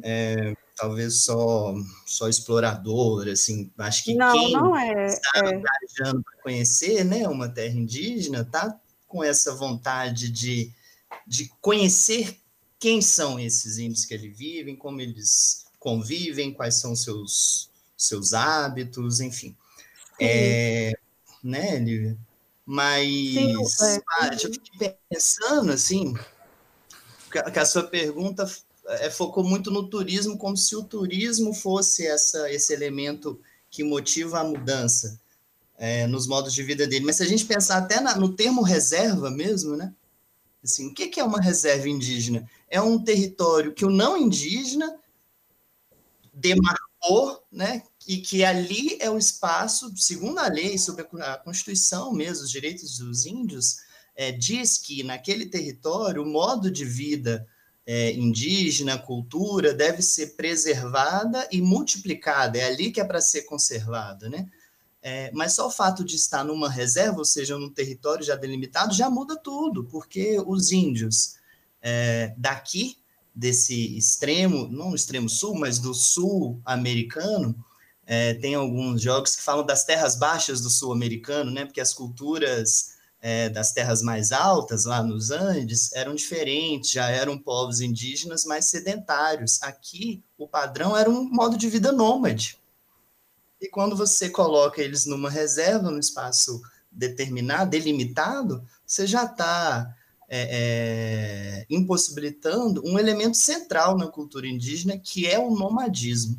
é, 0.03 0.53
talvez 0.75 1.23
só 1.23 1.73
só 2.05 2.27
explorador, 2.27 3.27
assim. 3.29 3.71
Acho 3.77 4.03
que 4.03 4.15
não, 4.15 4.33
quem 4.33 4.51
não 4.51 4.77
é, 4.77 5.05
está 5.05 5.39
é. 5.39 5.41
viajando 5.41 6.21
para 6.23 6.43
conhecer, 6.43 7.05
né, 7.05 7.27
uma 7.27 7.47
terra 7.47 7.75
indígena, 7.75 8.43
tá 8.43 8.77
com 9.17 9.23
essa 9.23 9.55
vontade 9.55 10.29
de, 10.29 10.71
de 11.25 11.51
conhecer 11.59 12.39
quem 12.79 13.01
são 13.01 13.39
esses 13.39 13.79
índios 13.79 14.05
que 14.05 14.13
ali 14.13 14.29
vivem, 14.29 14.75
como 14.75 15.01
eles 15.01 15.65
convivem, 15.79 16.53
quais 16.53 16.75
são 16.75 16.95
seus 16.95 17.71
seus 17.97 18.31
hábitos, 18.31 19.19
enfim. 19.19 19.57
É, 20.21 20.93
né, 21.43 21.79
Lívia? 21.79 22.15
Mas, 22.63 23.07
Sim, 23.07 24.01
ah, 24.19 24.29
eu 24.33 24.53
fiquei 24.53 24.95
pensando, 25.09 25.71
assim, 25.71 26.13
que 27.31 27.59
a 27.59 27.65
sua 27.65 27.83
pergunta 27.83 28.47
é, 28.85 29.09
focou 29.09 29.43
muito 29.43 29.71
no 29.71 29.89
turismo, 29.89 30.37
como 30.37 30.55
se 30.55 30.75
o 30.75 30.83
turismo 30.83 31.55
fosse 31.55 32.05
essa, 32.05 32.51
esse 32.51 32.71
elemento 32.71 33.41
que 33.71 33.83
motiva 33.83 34.41
a 34.41 34.43
mudança 34.43 35.19
é, 35.77 36.07
nos 36.07 36.27
modos 36.27 36.53
de 36.53 36.63
vida 36.63 36.87
dele. 36.87 37.05
Mas 37.05 37.17
se 37.17 37.23
a 37.23 37.27
gente 37.27 37.45
pensar 37.45 37.77
até 37.77 37.99
na, 37.99 38.15
no 38.15 38.33
termo 38.33 38.61
reserva 38.61 39.29
mesmo, 39.29 39.75
né? 39.75 39.93
Assim, 40.63 40.87
o 40.87 40.93
que, 40.93 41.07
que 41.07 41.19
é 41.19 41.23
uma 41.23 41.39
reserva 41.39 41.87
indígena? 41.87 42.49
É 42.69 42.81
um 42.81 43.01
território 43.01 43.73
que 43.73 43.85
o 43.85 43.89
não 43.89 44.17
indígena 44.17 44.99
demarcou, 46.33 47.43
né? 47.51 47.83
e 48.07 48.17
que 48.17 48.43
ali 48.43 48.97
é 49.01 49.09
o 49.09 49.17
espaço, 49.17 49.91
segundo 49.97 50.39
a 50.39 50.47
lei 50.47 50.77
sobre 50.77 51.05
a 51.19 51.37
Constituição 51.37 52.13
mesmo, 52.13 52.45
os 52.45 52.49
direitos 52.49 52.99
dos 52.99 53.25
índios, 53.25 53.79
é, 54.15 54.31
diz 54.31 54.77
que 54.77 55.03
naquele 55.03 55.45
território 55.45 56.23
o 56.23 56.25
modo 56.25 56.71
de 56.71 56.85
vida 56.85 57.45
é, 57.85 58.13
indígena, 58.13 58.97
cultura, 58.97 59.73
deve 59.73 60.01
ser 60.01 60.37
preservada 60.37 61.47
e 61.51 61.61
multiplicada, 61.61 62.57
é 62.57 62.63
ali 62.63 62.91
que 62.91 63.01
é 63.01 63.03
para 63.03 63.21
ser 63.21 63.41
conservada, 63.43 64.29
né? 64.29 64.47
É, 65.09 65.31
mas 65.33 65.53
só 65.53 65.67
o 65.67 65.71
fato 65.71 66.03
de 66.03 66.17
estar 66.17 66.43
numa 66.43 66.69
reserva, 66.69 67.19
ou 67.19 67.23
seja, 67.23 67.57
num 67.57 67.69
território 67.69 68.25
já 68.25 68.35
delimitado, 68.35 68.93
já 68.93 69.09
muda 69.09 69.37
tudo, 69.37 69.85
porque 69.85 70.37
os 70.45 70.73
índios 70.73 71.37
é, 71.81 72.33
daqui, 72.35 72.97
desse 73.33 73.97
extremo, 73.97 74.67
não 74.67 74.93
extremo 74.93 75.29
sul, 75.29 75.57
mas 75.57 75.79
do 75.79 75.93
sul 75.93 76.59
americano, 76.65 77.55
é, 78.05 78.33
tem 78.33 78.55
alguns 78.55 79.01
jogos 79.01 79.33
que 79.33 79.41
falam 79.41 79.65
das 79.65 79.85
terras 79.85 80.17
baixas 80.17 80.59
do 80.59 80.69
sul 80.69 80.91
americano, 80.91 81.51
né? 81.51 81.63
Porque 81.63 81.79
as 81.79 81.93
culturas 81.93 82.97
é, 83.21 83.47
das 83.47 83.71
terras 83.71 84.01
mais 84.01 84.33
altas, 84.33 84.83
lá 84.83 85.01
nos 85.01 85.31
Andes, 85.31 85.89
eram 85.93 86.15
diferentes, 86.15 86.91
já 86.91 87.09
eram 87.09 87.37
povos 87.37 87.79
indígenas 87.79 88.43
mais 88.43 88.65
sedentários. 88.65 89.63
Aqui, 89.63 90.21
o 90.37 90.49
padrão 90.49 90.97
era 90.97 91.09
um 91.09 91.23
modo 91.29 91.57
de 91.57 91.69
vida 91.69 91.93
nômade. 91.93 92.59
E 93.59 93.67
quando 93.67 93.95
você 93.95 94.29
coloca 94.29 94.81
eles 94.81 95.05
numa 95.05 95.29
reserva, 95.29 95.89
num 95.89 95.99
espaço 95.99 96.61
determinado, 96.91 97.71
delimitado, 97.71 98.63
você 98.85 99.05
já 99.07 99.25
está 99.25 99.95
é, 100.29 101.63
é, 101.63 101.65
impossibilitando 101.69 102.83
um 102.85 102.99
elemento 102.99 103.37
central 103.37 103.97
na 103.97 104.07
cultura 104.07 104.47
indígena, 104.47 104.97
que 104.97 105.27
é 105.27 105.39
o 105.39 105.51
nomadismo 105.51 106.37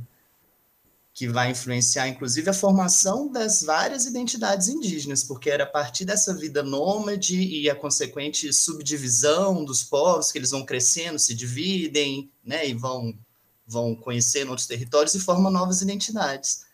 que 1.19 1.27
vai 1.27 1.51
influenciar, 1.51 2.07
inclusive, 2.07 2.49
a 2.49 2.53
formação 2.53 3.29
das 3.29 3.63
várias 3.63 4.07
identidades 4.07 4.69
indígenas, 4.69 5.25
porque 5.25 5.51
era 5.51 5.65
a 5.65 5.67
partir 5.67 6.05
dessa 6.05 6.33
vida 6.33 6.63
nômade 6.63 7.37
e 7.37 7.69
a 7.69 7.75
consequente 7.75 8.53
subdivisão 8.53 9.65
dos 9.65 9.83
povos, 9.83 10.31
que 10.31 10.39
eles 10.39 10.53
vão 10.53 10.65
crescendo, 10.65 11.19
se 11.19 11.35
dividem, 11.35 12.31
né, 12.45 12.69
e 12.69 12.73
vão, 12.73 13.19
vão 13.67 13.97
conhecendo 13.97 14.51
outros 14.51 14.69
territórios 14.69 15.13
e 15.17 15.19
formam 15.19 15.51
novas 15.51 15.83
identidades. 15.83 16.68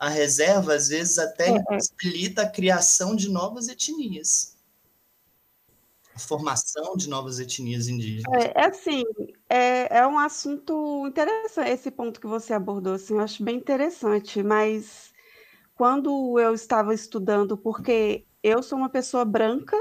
A 0.00 0.08
reserva, 0.08 0.74
às 0.74 0.88
vezes, 0.88 1.18
até 1.18 1.50
é. 1.50 1.62
possibilita 1.62 2.42
a 2.42 2.50
criação 2.50 3.14
de 3.14 3.28
novas 3.28 3.68
etnias 3.68 4.58
formação 6.20 6.96
de 6.96 7.08
novas 7.08 7.40
etnias 7.40 7.88
indígenas. 7.88 8.44
É, 8.44 8.52
é 8.54 8.66
assim, 8.66 9.04
é, 9.48 9.98
é 9.98 10.06
um 10.06 10.18
assunto 10.18 11.06
interessante, 11.06 11.70
esse 11.70 11.90
ponto 11.90 12.20
que 12.20 12.26
você 12.26 12.52
abordou, 12.52 12.94
assim, 12.94 13.14
eu 13.14 13.20
acho 13.20 13.42
bem 13.42 13.56
interessante, 13.56 14.42
mas 14.42 15.12
quando 15.74 16.38
eu 16.38 16.54
estava 16.54 16.94
estudando, 16.94 17.56
porque 17.56 18.24
eu 18.42 18.62
sou 18.62 18.78
uma 18.78 18.90
pessoa 18.90 19.24
branca 19.24 19.76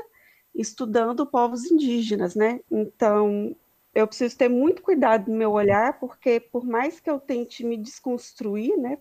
estudando 0.55 1.25
povos 1.25 1.69
indígenas, 1.69 2.35
né? 2.35 2.59
Então, 2.71 3.55
eu 3.93 4.07
preciso 4.07 4.37
ter 4.37 4.49
muito 4.49 4.81
cuidado 4.81 5.29
no 5.29 5.37
meu 5.37 5.51
olhar, 5.51 5.99
porque 5.99 6.39
por 6.39 6.65
mais 6.65 6.99
que 6.99 7.09
eu 7.09 7.19
tente 7.19 7.63
me 7.63 7.77
desconstruir, 7.77 8.77
né? 8.77 8.97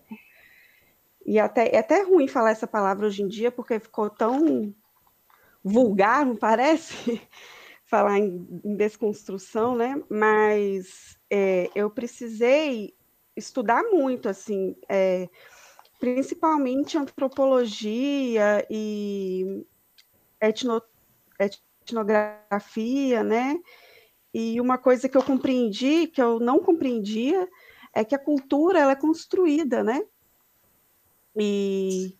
E 1.29 1.37
até, 1.37 1.69
é 1.75 1.77
até 1.77 2.01
ruim 2.01 2.27
falar 2.27 2.49
essa 2.49 2.65
palavra 2.65 3.05
hoje 3.05 3.21
em 3.21 3.27
dia, 3.27 3.51
porque 3.51 3.79
ficou 3.79 4.09
tão 4.09 4.73
vulgar, 5.63 6.25
não 6.25 6.35
parece? 6.35 7.21
Falar 7.85 8.17
em, 8.17 8.47
em, 8.65 8.75
desconstrução, 8.75 9.75
né? 9.75 10.01
Mas 10.09 11.19
é, 11.29 11.69
eu 11.75 11.87
precisei 11.91 12.95
estudar 13.37 13.83
muito, 13.83 14.27
assim, 14.27 14.75
é, 14.89 15.29
principalmente 15.99 16.97
antropologia 16.97 18.65
e 18.67 19.63
etno, 20.41 20.81
etnografia, 21.39 23.23
né? 23.23 23.55
E 24.33 24.59
uma 24.59 24.79
coisa 24.79 25.07
que 25.07 25.15
eu 25.15 25.23
compreendi, 25.23 26.07
que 26.07 26.21
eu 26.21 26.39
não 26.39 26.57
compreendia, 26.57 27.47
é 27.93 28.03
que 28.03 28.15
a 28.15 28.19
cultura 28.19 28.79
ela 28.79 28.93
é 28.93 28.95
construída, 28.95 29.83
né? 29.83 30.03
E 31.35 32.17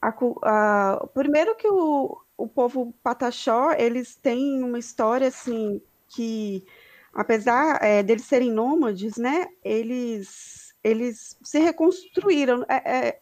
a, 0.00 0.14
a, 0.42 1.06
primeiro 1.12 1.54
que 1.56 1.68
o, 1.68 2.16
o 2.36 2.48
povo 2.48 2.94
pataxó, 3.02 3.72
eles 3.72 4.16
têm 4.16 4.62
uma 4.62 4.78
história 4.78 5.28
assim 5.28 5.80
que, 6.08 6.66
apesar 7.12 7.78
é, 7.82 8.02
deles 8.02 8.24
serem 8.24 8.50
nômades, 8.50 9.16
né, 9.16 9.46
eles, 9.62 10.74
eles 10.82 11.36
se 11.42 11.58
reconstruíram. 11.58 12.64
É, 12.68 13.08
é, 13.08 13.20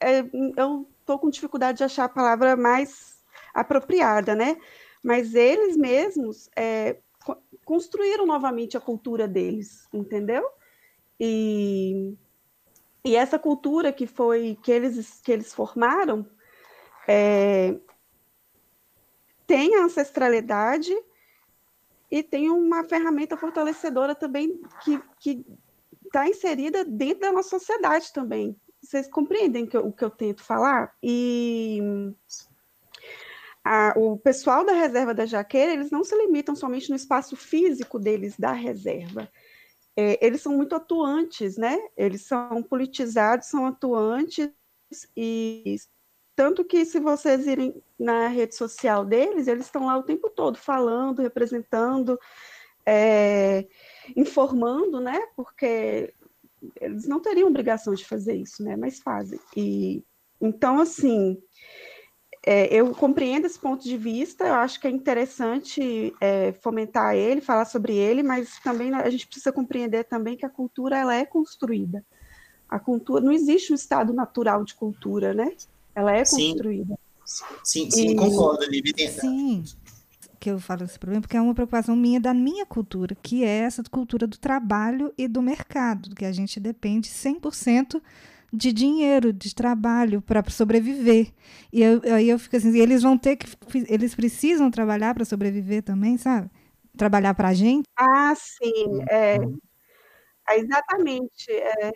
é 0.00 0.24
eu 0.56 0.88
estou 1.00 1.18
com 1.18 1.30
dificuldade 1.30 1.78
de 1.78 1.84
achar 1.84 2.04
a 2.04 2.08
palavra 2.08 2.56
mais 2.56 3.22
apropriada, 3.52 4.34
né? 4.34 4.56
Mas 5.02 5.34
eles 5.34 5.76
mesmos 5.76 6.48
é, 6.56 6.96
construíram 7.64 8.26
novamente 8.26 8.76
a 8.76 8.80
cultura 8.80 9.28
deles, 9.28 9.86
entendeu? 9.92 10.44
E 11.20 12.16
E 13.04 13.16
essa 13.16 13.38
cultura 13.38 13.92
que 13.92 14.06
foi 14.06 14.58
que 14.62 14.72
eles 14.72 15.20
que 15.22 15.30
eles 15.30 15.52
formaram 15.52 16.26
é, 17.06 17.76
tem 19.46 19.76
a 19.76 19.84
ancestralidade 19.84 20.94
e 22.10 22.22
tem 22.22 22.48
uma 22.48 22.84
ferramenta 22.84 23.36
fortalecedora 23.36 24.14
também 24.14 24.62
que 25.20 25.44
está 26.06 26.28
inserida 26.28 26.84
dentro 26.84 27.20
da 27.20 27.32
nossa 27.32 27.58
sociedade 27.58 28.12
também. 28.12 28.56
Vocês 28.80 29.08
compreendem 29.08 29.66
que 29.66 29.76
o 29.76 29.92
que 29.92 30.04
eu 30.04 30.10
tento 30.10 30.42
falar? 30.42 30.94
E 31.02 31.80
a, 33.64 33.94
o 33.96 34.18
pessoal 34.18 34.64
da 34.64 34.72
reserva 34.72 35.14
da 35.14 35.26
Jaqueira, 35.26 35.72
eles 35.72 35.90
não 35.90 36.04
se 36.04 36.16
limitam 36.16 36.54
somente 36.54 36.90
no 36.90 36.96
espaço 36.96 37.34
físico 37.34 37.98
deles 37.98 38.36
da 38.38 38.52
reserva. 38.52 39.28
É, 39.96 40.24
eles 40.24 40.42
são 40.42 40.56
muito 40.56 40.74
atuantes, 40.74 41.56
né? 41.56 41.78
Eles 41.96 42.22
são 42.22 42.62
politizados, 42.62 43.46
são 43.46 43.66
atuantes 43.66 44.50
e 45.16 45.76
tanto 46.36 46.64
que 46.64 46.84
se 46.84 46.98
vocês 46.98 47.46
irem 47.46 47.80
na 47.98 48.26
rede 48.26 48.54
social 48.56 49.04
deles, 49.04 49.46
eles 49.46 49.66
estão 49.66 49.86
lá 49.86 49.96
o 49.96 50.02
tempo 50.02 50.28
todo 50.28 50.58
falando, 50.58 51.22
representando, 51.22 52.18
é, 52.84 53.66
informando, 54.16 55.00
né? 55.00 55.20
Porque 55.36 56.12
eles 56.80 57.06
não 57.06 57.20
teriam 57.20 57.48
obrigação 57.48 57.94
de 57.94 58.04
fazer 58.04 58.34
isso, 58.34 58.62
né? 58.64 58.76
Mas 58.76 58.98
fazem. 58.98 59.38
E 59.56 60.04
então, 60.40 60.80
assim, 60.80 61.40
é, 62.46 62.66
eu 62.74 62.94
compreendo 62.94 63.46
esse 63.46 63.58
ponto 63.58 63.82
de 63.82 63.96
vista. 63.96 64.44
Eu 64.44 64.54
acho 64.54 64.78
que 64.78 64.86
é 64.86 64.90
interessante 64.90 66.14
é, 66.20 66.52
fomentar 66.52 67.14
ele, 67.14 67.40
falar 67.40 67.64
sobre 67.64 67.94
ele, 67.94 68.22
mas 68.22 68.58
também 68.62 68.94
a 68.94 69.08
gente 69.08 69.26
precisa 69.26 69.50
compreender 69.50 70.04
também 70.04 70.36
que 70.36 70.44
a 70.44 70.50
cultura 70.50 70.98
ela 70.98 71.14
é 71.14 71.24
construída. 71.24 72.04
A 72.68 72.78
cultura 72.78 73.24
não 73.24 73.32
existe 73.32 73.72
um 73.72 73.74
estado 73.74 74.12
natural 74.12 74.64
de 74.64 74.74
cultura, 74.74 75.32
né? 75.32 75.52
Ela 75.94 76.12
é 76.12 76.24
construída. 76.24 76.98
Sim, 77.62 77.90
sim, 77.90 78.10
e... 78.10 78.16
concordo, 78.16 78.66
Lívia. 78.66 79.10
Sim, 79.10 79.64
que 80.38 80.50
eu 80.50 80.58
falo 80.58 80.84
esse 80.84 80.98
problema, 80.98 81.22
porque 81.22 81.38
é 81.38 81.40
uma 81.40 81.54
preocupação 81.54 81.96
minha 81.96 82.20
da 82.20 82.34
minha 82.34 82.66
cultura, 82.66 83.16
que 83.22 83.42
é 83.42 83.60
essa 83.60 83.82
cultura 83.90 84.26
do 84.26 84.36
trabalho 84.36 85.12
e 85.16 85.26
do 85.26 85.40
mercado, 85.40 86.14
que 86.14 86.24
a 86.24 86.32
gente 86.32 86.60
depende 86.60 87.08
100% 87.08 88.02
de 88.54 88.72
dinheiro, 88.72 89.32
de 89.32 89.54
trabalho 89.54 90.22
para 90.22 90.48
sobreviver. 90.50 91.32
E 91.72 91.82
eu, 91.82 92.00
aí 92.14 92.28
eu 92.28 92.38
fico 92.38 92.56
assim, 92.56 92.78
eles 92.78 93.02
vão 93.02 93.18
ter 93.18 93.36
que, 93.36 93.46
eles 93.88 94.14
precisam 94.14 94.70
trabalhar 94.70 95.14
para 95.14 95.24
sobreviver 95.24 95.82
também, 95.82 96.16
sabe? 96.16 96.50
Trabalhar 96.96 97.34
para 97.34 97.48
a 97.48 97.54
gente. 97.54 97.84
Ah, 97.96 98.34
sim, 98.36 99.02
é, 99.10 99.36
é 100.48 100.58
exatamente. 100.60 101.50
É, 101.50 101.92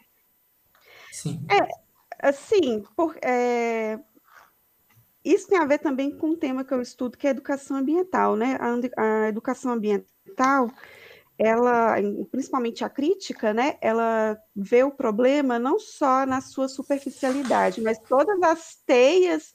sim. 1.12 1.40
É, 1.48 1.88
Assim, 2.20 2.82
por, 2.96 3.16
é, 3.22 3.96
isso 5.24 5.46
tem 5.48 5.58
a 5.58 5.64
ver 5.64 5.78
também 5.78 6.16
com 6.16 6.30
um 6.30 6.36
tema 6.36 6.64
que 6.64 6.74
eu 6.74 6.82
estudo, 6.82 7.16
que 7.16 7.26
é 7.26 7.30
a 7.30 7.32
educação 7.32 7.76
ambiental, 7.76 8.34
né? 8.34 8.56
A, 8.60 9.24
a, 9.24 9.28
educação 9.28 9.72
ambiental, 9.72 10.68
ela, 11.38 11.96
principalmente 12.30 12.84
a 12.84 12.88
crítica, 12.88 13.54
né? 13.54 13.78
Ela 13.80 14.36
vê 14.56 14.82
o 14.82 14.90
problema 14.90 15.58
não 15.58 15.78
só 15.78 16.26
na 16.26 16.40
sua 16.40 16.68
superficialidade, 16.68 17.80
mas 17.80 17.98
todas 18.00 18.42
as 18.42 18.76
teias 18.84 19.52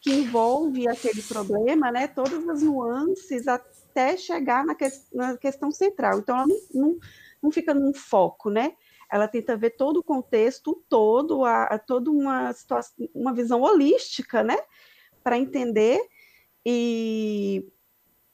que 0.00 0.12
envolve 0.12 0.88
aquele 0.88 1.22
problema, 1.22 1.92
né? 1.92 2.08
Todas 2.08 2.48
as 2.48 2.62
nuances 2.62 3.46
até 3.46 4.16
chegar 4.16 4.64
na, 4.64 4.74
que, 4.74 4.88
na 5.12 5.36
questão 5.36 5.70
central. 5.70 6.20
Então, 6.20 6.36
ela 6.36 6.46
não, 6.46 6.58
não, 6.72 6.98
não 7.42 7.50
fica 7.50 7.74
num 7.74 7.92
foco, 7.92 8.48
né? 8.48 8.72
ela 9.10 9.28
tenta 9.28 9.56
ver 9.56 9.70
todo 9.70 9.98
o 9.98 10.02
contexto 10.02 10.82
todo, 10.88 11.44
a, 11.44 11.64
a 11.64 11.78
toda 11.78 12.10
uma 12.10 12.52
situação, 12.52 13.08
uma 13.14 13.32
visão 13.32 13.62
holística, 13.62 14.42
né, 14.42 14.56
para 15.22 15.38
entender 15.38 16.00
e, 16.64 17.64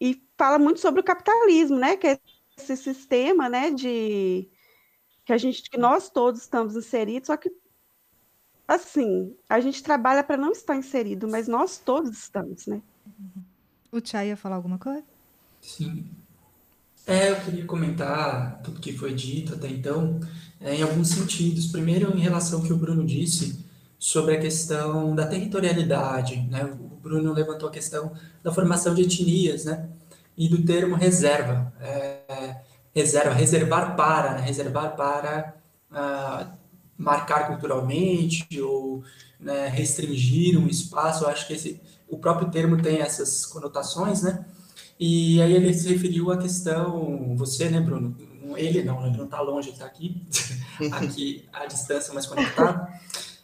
e 0.00 0.22
fala 0.38 0.58
muito 0.58 0.80
sobre 0.80 1.00
o 1.00 1.04
capitalismo, 1.04 1.78
né, 1.78 1.96
que 1.96 2.06
é 2.06 2.18
esse 2.56 2.76
sistema, 2.76 3.48
né, 3.48 3.70
de 3.70 4.48
que 5.24 5.32
a 5.32 5.38
gente, 5.38 5.62
que 5.62 5.78
nós 5.78 6.10
todos 6.10 6.42
estamos 6.42 6.76
inseridos, 6.76 7.26
só 7.26 7.36
que 7.36 7.50
assim, 8.66 9.36
a 9.48 9.60
gente 9.60 9.82
trabalha 9.82 10.24
para 10.24 10.36
não 10.36 10.52
estar 10.52 10.76
inserido, 10.76 11.28
mas 11.28 11.48
nós 11.48 11.78
todos 11.78 12.16
estamos, 12.16 12.66
né? 12.66 12.82
O 13.90 14.00
Tchai 14.00 14.28
ia 14.28 14.36
falar 14.36 14.56
alguma 14.56 14.78
coisa? 14.78 15.04
Sim. 15.60 16.06
É, 17.06 17.30
eu 17.30 17.40
queria 17.40 17.66
comentar 17.66 18.62
tudo 18.62 18.80
que 18.80 18.92
foi 18.92 19.12
dito 19.12 19.54
até 19.54 19.68
então 19.68 20.20
é, 20.60 20.76
em 20.76 20.82
alguns 20.82 21.08
sentidos. 21.08 21.66
Primeiro, 21.66 22.16
em 22.16 22.20
relação 22.20 22.60
ao 22.60 22.64
que 22.64 22.72
o 22.72 22.76
Bruno 22.76 23.04
disse 23.04 23.64
sobre 23.98 24.36
a 24.36 24.40
questão 24.40 25.14
da 25.14 25.26
territorialidade, 25.26 26.40
né? 26.48 26.64
O 26.64 26.96
Bruno 26.96 27.32
levantou 27.32 27.68
a 27.68 27.72
questão 27.72 28.12
da 28.42 28.52
formação 28.52 28.94
de 28.94 29.02
etnias, 29.02 29.64
né? 29.64 29.88
E 30.36 30.48
do 30.48 30.64
termo 30.64 30.96
reserva, 30.96 31.72
é, 31.80 32.21
reserva, 32.94 33.34
reservar 33.34 33.96
para, 33.96 34.34
né? 34.34 34.40
reservar 34.40 34.96
para 34.96 35.54
uh, 35.90 36.52
marcar 36.96 37.48
culturalmente 37.48 38.60
ou 38.60 39.02
né, 39.40 39.68
restringir 39.68 40.58
um 40.58 40.66
espaço. 40.66 41.24
Eu 41.24 41.28
acho 41.28 41.46
que 41.46 41.54
esse, 41.54 41.80
o 42.08 42.18
próprio 42.18 42.50
termo 42.50 42.80
tem 42.80 43.00
essas 43.00 43.44
conotações, 43.46 44.22
né? 44.22 44.44
E 44.98 45.42
aí 45.42 45.52
ele 45.52 45.74
se 45.74 45.88
referiu 45.88 46.30
à 46.30 46.36
questão, 46.36 47.34
você, 47.36 47.68
né, 47.68 47.80
Bruno, 47.80 48.16
ele 48.56 48.84
não, 48.84 49.04
ele 49.04 49.16
não 49.16 49.24
está 49.24 49.40
longe, 49.40 49.68
ele 49.68 49.76
está 49.76 49.86
aqui, 49.86 50.22
aqui 50.92 51.48
à 51.52 51.66
distância, 51.66 52.12
mas 52.14 52.26
conectado. 52.26 52.86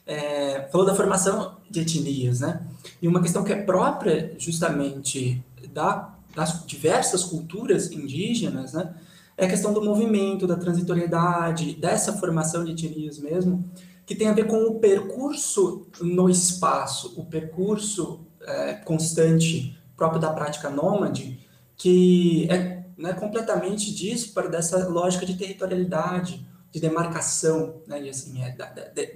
É, 0.06 0.68
falou 0.70 0.87
da 0.87 0.94
formação 0.94 1.56
de 1.68 1.80
etnias, 1.80 2.40
né? 2.40 2.64
E 3.02 3.08
uma 3.08 3.20
questão 3.20 3.44
que 3.44 3.52
é 3.52 3.62
própria 3.62 4.34
justamente 4.38 5.42
da, 5.72 6.14
das 6.38 6.64
diversas 6.64 7.24
culturas 7.24 7.90
indígenas, 7.90 8.72
né? 8.72 8.94
É 9.37 9.46
a 9.46 9.48
questão 9.48 9.72
do 9.72 9.85
movimento, 9.85 10.46
da 10.46 10.57
transitoriedade, 10.57 11.74
dessa 11.74 12.12
formação 12.12 12.64
de 12.64 12.72
etnias 12.72 13.18
mesmo, 13.18 13.68
que 14.07 14.14
tem 14.14 14.29
a 14.29 14.33
ver 14.33 14.46
com 14.46 14.62
o 14.64 14.79
percurso 14.79 15.88
no 16.01 16.31
espaço, 16.31 17.14
o 17.16 17.24
percurso 17.24 18.20
é, 18.40 18.74
constante 18.74 19.77
próprio 19.96 20.20
da 20.20 20.33
prática 20.33 20.70
nômade, 20.70 21.40
que 21.77 22.48
é 22.51 22.85
né, 22.96 23.12
completamente 23.14 23.92
disparo 23.92 24.48
dessa 24.48 24.88
lógica 24.88 25.27
de 25.27 25.37
territorialidade, 25.37 26.46
de 26.70 26.81
demarcação, 26.81 27.83
né, 27.87 28.01
e 28.05 28.11
assim, 28.11 28.40
é, 28.42 28.57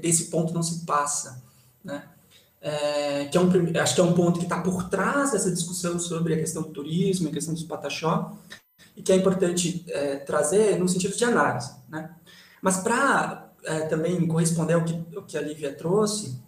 desse 0.01 0.25
ponto 0.25 0.53
não 0.53 0.63
se 0.63 0.85
passa, 0.85 1.43
né, 1.85 2.05
é, 2.63 3.25
que 3.25 3.37
é 3.37 3.41
um, 3.41 3.51
acho 3.83 3.95
que 3.97 4.01
é 4.01 4.05
um 4.05 4.13
ponto 4.13 4.39
que 4.39 4.45
está 4.45 4.61
por 4.61 4.89
trás 4.89 5.33
dessa 5.33 5.51
discussão 5.51 5.99
sobre 5.99 6.35
a 6.35 6.39
questão 6.39 6.63
do 6.63 6.69
turismo, 6.69 7.29
a 7.29 7.33
questão 7.33 7.53
dos 7.53 7.65
pataxó, 7.65 8.37
e 8.97 9.03
que 9.03 9.11
é 9.11 9.17
importante 9.17 9.85
é, 9.89 10.17
trazer 10.17 10.79
no 10.79 10.89
sentido 10.89 11.17
de 11.17 11.25
análise, 11.25 11.73
né. 11.89 12.15
Mas 12.63 12.77
para 12.77 13.51
é, 13.65 13.81
também 13.81 14.25
corresponder 14.29 14.75
ao 14.75 14.85
que, 14.85 14.95
ao 15.17 15.25
que 15.25 15.37
a 15.37 15.43
Lívia 15.43 15.75
trouxe, 15.75 16.41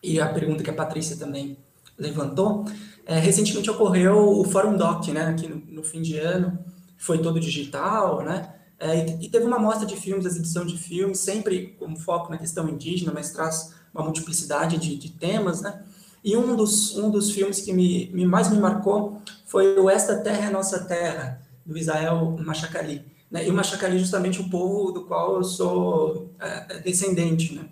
e 0.00 0.20
a 0.20 0.32
pergunta 0.32 0.62
que 0.62 0.70
a 0.70 0.74
Patrícia 0.74 1.16
também 1.16 1.58
levantou, 1.98 2.64
é, 3.04 3.18
recentemente 3.18 3.68
ocorreu 3.68 4.38
o 4.38 4.44
Fórum 4.44 4.76
Doc, 4.76 5.08
né, 5.08 5.26
aqui 5.26 5.48
no, 5.48 5.56
no, 5.56 5.82
fim 5.82 6.00
de 6.00 6.16
ano, 6.18 6.56
foi 6.96 7.18
todo 7.18 7.40
digital, 7.40 8.22
né, 8.22 8.54
é, 8.78 9.06
e, 9.06 9.26
e, 9.26 9.28
teve 9.28 9.44
uma 9.44 9.58
mostra 9.58 9.84
de 9.84 9.96
filmes, 9.96 10.24
exibição 10.24 10.64
de 10.64 10.78
filmes, 10.78 11.18
sempre 11.18 11.74
com 11.80 11.96
foco 11.96 12.30
na 12.30 12.38
questão 12.38 12.68
indígena, 12.68 13.10
mas 13.12 13.32
traz 13.32 13.74
uma 13.98 14.06
multiplicidade 14.06 14.78
de, 14.78 14.96
de 14.96 15.10
temas, 15.10 15.60
né, 15.60 15.82
e 16.24 16.36
um 16.36 16.56
dos, 16.56 16.96
um 16.96 17.10
dos 17.10 17.30
filmes 17.30 17.60
que 17.60 17.72
me, 17.72 18.10
me, 18.12 18.26
mais 18.26 18.50
me 18.50 18.58
marcou 18.58 19.22
foi 19.46 19.78
o 19.78 19.88
Esta 19.88 20.16
Terra 20.16 20.48
é 20.48 20.50
Nossa 20.50 20.84
Terra, 20.84 21.40
do 21.64 21.76
Israel 21.76 22.36
Machacali. 22.38 23.04
Né? 23.30 23.46
E 23.46 23.50
o 23.50 23.54
Machacali 23.54 23.96
é 23.96 23.98
justamente 23.98 24.40
o 24.40 24.48
povo 24.48 24.90
do 24.90 25.04
qual 25.04 25.36
eu 25.36 25.44
sou 25.44 26.30
é, 26.40 26.80
descendente. 26.80 27.54
Né? 27.54 27.68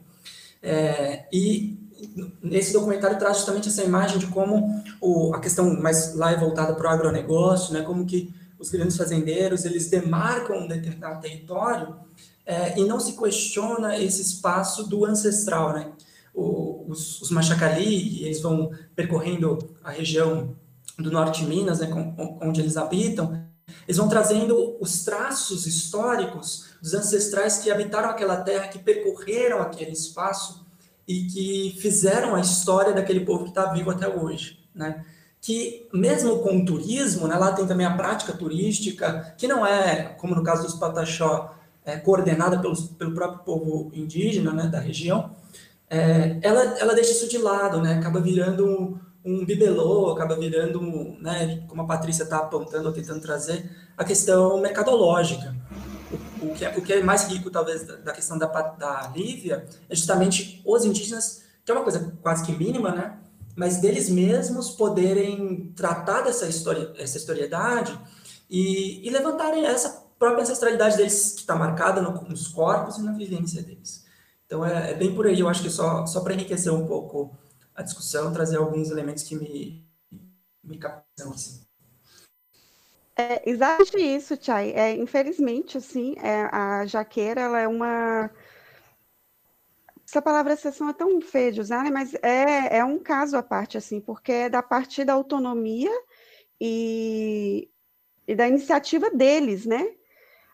É, 0.63 1.25
e 1.33 1.77
nesse 2.43 2.73
documentário 2.73 3.19
traz 3.19 3.39
justamente 3.39 3.69
essa 3.69 3.83
imagem 3.83 4.19
de 4.19 4.27
como 4.27 4.83
o, 5.01 5.35
a 5.35 5.41
questão 5.41 5.81
mais 5.81 6.15
lá 6.15 6.33
é 6.33 6.37
voltada 6.37 6.75
para 6.75 6.89
o 6.89 6.93
agronegócio, 6.93 7.73
né, 7.73 7.83
como 7.83 8.05
que 8.05 8.33
os 8.59 8.71
grandes 8.71 8.97
fazendeiros 8.97 9.65
eles 9.65 9.89
demarcam 9.89 10.61
um 10.61 10.69
determinado 10.69 11.21
território 11.21 11.97
é, 12.45 12.79
e 12.79 12.85
não 12.85 13.01
se 13.01 13.17
questiona 13.17 13.99
esse 13.99 14.23
espaço 14.23 14.89
do 14.89 15.05
ancestral, 15.05 15.73
né? 15.73 15.91
Os, 16.39 17.23
os 17.23 17.31
Machacali, 17.31 18.23
eles 18.23 18.43
vão 18.43 18.71
percorrendo 18.95 19.59
a 19.83 19.91
região 19.91 20.55
do 20.99 21.11
norte 21.11 21.43
de 21.43 21.49
Minas, 21.49 21.81
né, 21.81 21.87
com, 21.87 22.39
onde 22.43 22.61
eles 22.61 22.77
habitam, 22.77 23.47
eles 23.87 23.97
vão 23.97 24.09
trazendo 24.09 24.77
os 24.81 25.05
traços 25.05 25.67
históricos 25.67 26.67
dos 26.81 26.95
ancestrais 26.95 27.59
que 27.59 27.71
habitaram 27.71 28.11
aquela 28.11 28.37
terra, 28.37 28.69
que 28.69 28.79
percorreram 28.79 29.61
aquele 29.61 29.93
espaço 29.93 30.67
e 31.07 31.25
que 31.25 31.79
fizeram 31.81 32.35
a 32.35 32.41
história 32.41 32.93
daquele 32.93 33.21
povo 33.21 33.45
que 33.45 33.51
está 33.51 33.73
vivo 33.73 33.91
até 33.91 34.09
hoje, 34.09 34.59
né? 34.75 35.05
Que 35.41 35.87
mesmo 35.93 36.41
com 36.41 36.59
o 36.59 36.65
turismo, 36.65 37.29
né, 37.29 37.37
lá 37.37 37.53
tem 37.53 37.67
também 37.67 37.87
a 37.87 37.97
prática 37.97 38.33
turística, 38.33 39.35
que 39.39 39.47
não 39.47 39.65
é, 39.65 40.15
como 40.19 40.35
no 40.35 40.43
caso 40.43 40.65
dos 40.65 40.75
Pataxó, 40.75 41.55
é, 41.85 41.97
coordenada 41.97 42.59
pelos, 42.59 42.89
pelo 42.89 43.15
próprio 43.15 43.45
povo 43.45 43.91
indígena 43.95 44.53
né, 44.53 44.67
da 44.67 44.81
região, 44.81 45.37
é, 45.89 46.39
ela, 46.43 46.63
ela 46.79 46.95
deixa 46.95 47.13
isso 47.13 47.29
de 47.29 47.39
lado, 47.39 47.81
né, 47.81 47.95
acaba 47.95 48.21
virando 48.21 48.67
um, 48.67 48.99
um 49.25 49.45
bibelô, 49.45 50.13
acaba 50.13 50.37
virando, 50.37 50.81
um, 50.81 51.19
né, 51.21 51.65
como 51.69 51.83
a 51.83 51.87
Patrícia 51.87 52.25
está 52.25 52.39
apontando 52.39 52.93
tentando 52.93 53.21
trazer, 53.21 53.71
a 53.97 54.05
questão 54.05 54.61
mercadológica. 54.61 55.55
O, 56.41 56.47
o, 56.47 56.55
que, 56.55 56.65
é, 56.65 56.77
o 56.77 56.83
que 56.83 56.93
é 56.93 57.03
mais 57.03 57.25
rico, 57.25 57.51
talvez, 57.51 57.85
da, 57.85 57.97
da 57.97 58.13
questão 58.13 58.39
da, 58.39 58.47
da 58.47 59.13
Lívia 59.15 59.67
é 59.89 59.95
justamente 59.95 60.63
os 60.65 60.85
indígenas, 60.85 61.43
que 61.65 61.71
é 61.71 61.75
uma 61.75 61.83
coisa 61.83 62.13
quase 62.23 62.45
que 62.45 62.53
mínima, 62.53 62.91
né, 62.93 63.19
mas 63.57 63.79
deles 63.79 64.11
mesmos 64.11 64.71
poderem 64.71 65.73
tratar 65.75 66.23
dessa 66.23 66.47
história, 66.47 66.93
essa 66.99 67.17
historiedade 67.17 67.99
e, 68.51 69.07
e 69.07 69.11
levantarem 69.11 69.65
essa 69.65 70.05
própria 70.19 70.43
ancestralidade 70.43 70.97
deles 70.97 71.33
que 71.33 71.41
está 71.41 71.55
marcada 71.55 72.01
no, 72.01 72.23
nos 72.23 72.49
corpos 72.49 72.99
e 72.99 73.03
na 73.03 73.13
vivência 73.13 73.63
deles. 73.63 74.06
Então 74.47 74.65
é, 74.65 74.93
é, 74.93 74.95
bem 74.95 75.15
por 75.15 75.27
aí, 75.27 75.39
eu 75.39 75.49
acho 75.49 75.63
que 75.63 75.71
só, 75.71 76.07
só 76.07 76.23
para 76.23 76.35
enriquecer 76.35 76.73
um 76.73 76.87
pouco 76.87 77.37
a 77.75 77.83
discussão, 77.83 78.33
trazer 78.33 78.57
alguns 78.57 78.91
elementos 78.91 79.25
que 79.25 79.35
me, 79.35 79.85
me 80.63 80.79
captam 80.79 81.31
assim. 81.33 81.67
É 83.19 83.49
exatamente 83.49 83.99
isso, 83.99 84.37
Chay. 84.41 84.73
É, 84.73 84.95
infelizmente, 84.95 85.79
assim, 85.79 86.15
é, 86.19 86.49
a 86.53 86.87
jaqueira 86.87 87.41
ela 87.41 87.61
é 87.61 87.67
uma 87.67 88.31
essa 90.09 90.23
palavra 90.23 90.53
exceção 90.53 90.89
é 90.89 90.93
tão 90.93 91.21
feia 91.21 91.51
de 91.51 91.61
usar, 91.61 91.83
né? 91.83 91.91
mas 91.91 92.15
é, 92.23 92.79
é 92.79 92.85
um 92.85 92.97
caso 92.97 93.37
à 93.37 93.43
parte, 93.43 93.77
assim, 93.77 94.01
porque 94.01 94.31
é 94.31 94.49
da 94.49 94.63
parte 94.63 95.05
da 95.05 95.15
autonomia 95.15 95.91
e, 96.61 97.69
e 98.27 98.35
da 98.35 98.47
iniciativa 98.47 99.11
deles, 99.11 99.67
né? 99.67 99.85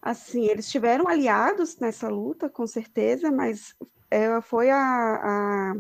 Assim, 0.03 0.47
eles 0.47 0.69
tiveram 0.69 1.07
aliados 1.07 1.79
nessa 1.79 2.09
luta, 2.09 2.51
com 2.51 2.67
certeza, 2.67 3.31
mas 3.31 3.73
é, 4.11 4.41
foi 4.41 4.69
a, 4.69 4.77
a, 4.77 5.75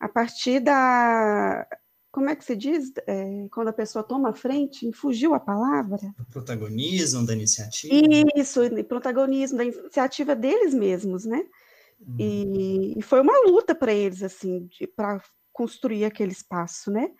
a 0.00 0.08
partir 0.08 0.60
da. 0.60 1.66
Como 2.10 2.30
é 2.30 2.36
que 2.36 2.44
se 2.44 2.56
diz? 2.56 2.90
É, 3.06 3.46
quando 3.50 3.68
a 3.68 3.72
pessoa 3.72 4.02
toma 4.02 4.30
a 4.30 4.34
frente, 4.34 4.90
fugiu 4.92 5.34
a 5.34 5.40
palavra? 5.40 5.98
O 6.18 6.24
protagonismo 6.30 7.26
da 7.26 7.34
iniciativa. 7.34 7.92
Isso, 8.34 8.60
protagonismo 8.88 9.58
da 9.58 9.64
iniciativa 9.64 10.34
deles 10.34 10.72
mesmos, 10.72 11.26
né? 11.26 11.44
E, 12.18 12.98
e 12.98 13.02
foi 13.02 13.20
uma 13.20 13.46
luta 13.46 13.74
para 13.74 13.92
eles, 13.92 14.22
assim, 14.22 14.68
para 14.94 15.20
construir 15.52 16.04
aquele 16.04 16.32
espaço, 16.32 16.90
né? 16.90 17.10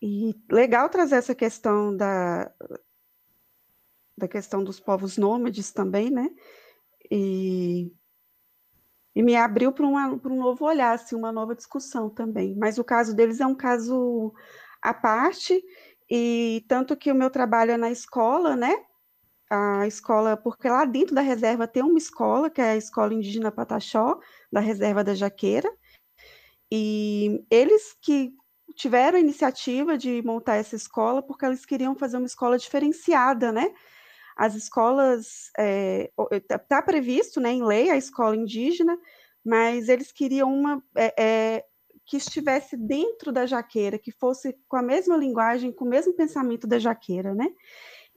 E 0.00 0.34
legal 0.50 0.88
trazer 0.88 1.16
essa 1.16 1.34
questão 1.34 1.96
da, 1.96 2.50
da 4.16 4.28
questão 4.28 4.62
dos 4.62 4.80
povos 4.80 5.16
nômades 5.16 5.72
também, 5.72 6.10
né? 6.10 6.28
E, 7.10 7.92
e 9.14 9.22
me 9.22 9.36
abriu 9.36 9.72
para 9.72 9.86
um 9.86 10.36
novo 10.36 10.64
olhar, 10.64 10.94
assim, 10.94 11.16
uma 11.16 11.32
nova 11.32 11.54
discussão 11.54 12.08
também. 12.08 12.54
Mas 12.56 12.78
o 12.78 12.84
caso 12.84 13.14
deles 13.14 13.40
é 13.40 13.46
um 13.46 13.54
caso 13.54 14.32
à 14.82 14.94
parte, 14.94 15.62
e 16.10 16.64
tanto 16.68 16.96
que 16.96 17.10
o 17.10 17.14
meu 17.14 17.30
trabalho 17.30 17.72
é 17.72 17.76
na 17.76 17.90
escola, 17.90 18.56
né? 18.56 18.74
a 19.50 19.86
escola, 19.86 20.36
porque 20.36 20.68
lá 20.68 20.84
dentro 20.84 21.14
da 21.14 21.20
reserva 21.20 21.68
tem 21.68 21.82
uma 21.82 21.98
escola, 21.98 22.50
que 22.50 22.60
é 22.60 22.70
a 22.70 22.76
Escola 22.76 23.14
Indígena 23.14 23.52
Pataxó, 23.52 24.18
da 24.50 24.60
Reserva 24.60 25.04
da 25.04 25.14
Jaqueira, 25.14 25.70
e 26.70 27.44
eles 27.50 27.96
que 28.00 28.32
tiveram 28.74 29.18
a 29.18 29.20
iniciativa 29.20 29.96
de 29.96 30.22
montar 30.22 30.56
essa 30.56 30.74
escola 30.74 31.22
porque 31.22 31.44
eles 31.46 31.64
queriam 31.64 31.94
fazer 31.94 32.16
uma 32.16 32.26
escola 32.26 32.58
diferenciada, 32.58 33.52
né? 33.52 33.72
As 34.36 34.54
escolas, 34.54 35.50
está 35.56 35.62
é, 35.62 36.40
tá, 36.48 36.58
tá 36.58 36.82
previsto 36.82 37.40
né, 37.40 37.52
em 37.52 37.64
lei 37.64 37.90
a 37.90 37.96
escola 37.96 38.36
indígena, 38.36 38.98
mas 39.44 39.88
eles 39.88 40.10
queriam 40.10 40.52
uma 40.52 40.82
é, 40.96 41.22
é, 41.22 41.64
que 42.06 42.16
estivesse 42.16 42.76
dentro 42.76 43.32
da 43.32 43.46
jaqueira, 43.46 43.98
que 43.98 44.10
fosse 44.10 44.56
com 44.68 44.76
a 44.76 44.82
mesma 44.82 45.16
linguagem, 45.16 45.72
com 45.72 45.84
o 45.84 45.88
mesmo 45.88 46.14
pensamento 46.14 46.66
da 46.66 46.78
jaqueira, 46.78 47.34
né? 47.34 47.48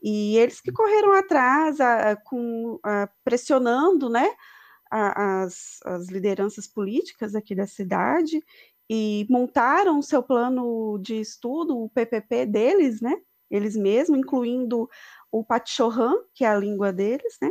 E 0.02 0.36
eles 0.38 0.60
que 0.60 0.72
correram 0.72 1.12
atrás, 1.12 1.80
a, 1.80 2.12
a, 2.12 2.16
com, 2.16 2.78
a, 2.84 3.08
pressionando 3.24 4.08
né, 4.08 4.30
as, 4.90 5.80
as 5.84 6.08
lideranças 6.08 6.66
políticas 6.66 7.34
aqui 7.34 7.54
da 7.54 7.66
cidade 7.66 8.42
e 8.88 9.26
montaram 9.28 9.98
o 9.98 10.02
seu 10.02 10.22
plano 10.22 10.98
de 10.98 11.20
estudo, 11.20 11.76
o 11.76 11.90
PPP 11.90 12.46
deles, 12.46 13.00
né, 13.00 13.14
eles 13.50 13.76
mesmos, 13.76 14.18
incluindo 14.18 14.88
o 15.30 15.44
Pachorran, 15.44 16.14
que 16.34 16.44
é 16.44 16.48
a 16.48 16.56
língua 16.56 16.92
deles, 16.92 17.36
né, 17.40 17.50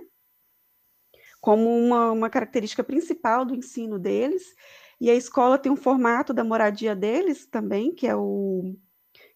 como 1.39 1.69
uma, 1.69 2.11
uma 2.11 2.29
característica 2.29 2.83
principal 2.83 3.45
do 3.45 3.55
ensino 3.55 3.99
deles. 3.99 4.55
E 4.99 5.09
a 5.09 5.15
escola 5.15 5.57
tem 5.57 5.71
um 5.71 5.75
formato 5.75 6.33
da 6.33 6.43
moradia 6.43 6.95
deles 6.95 7.45
também, 7.45 7.93
que 7.93 8.07
é 8.07 8.15
o 8.15 8.75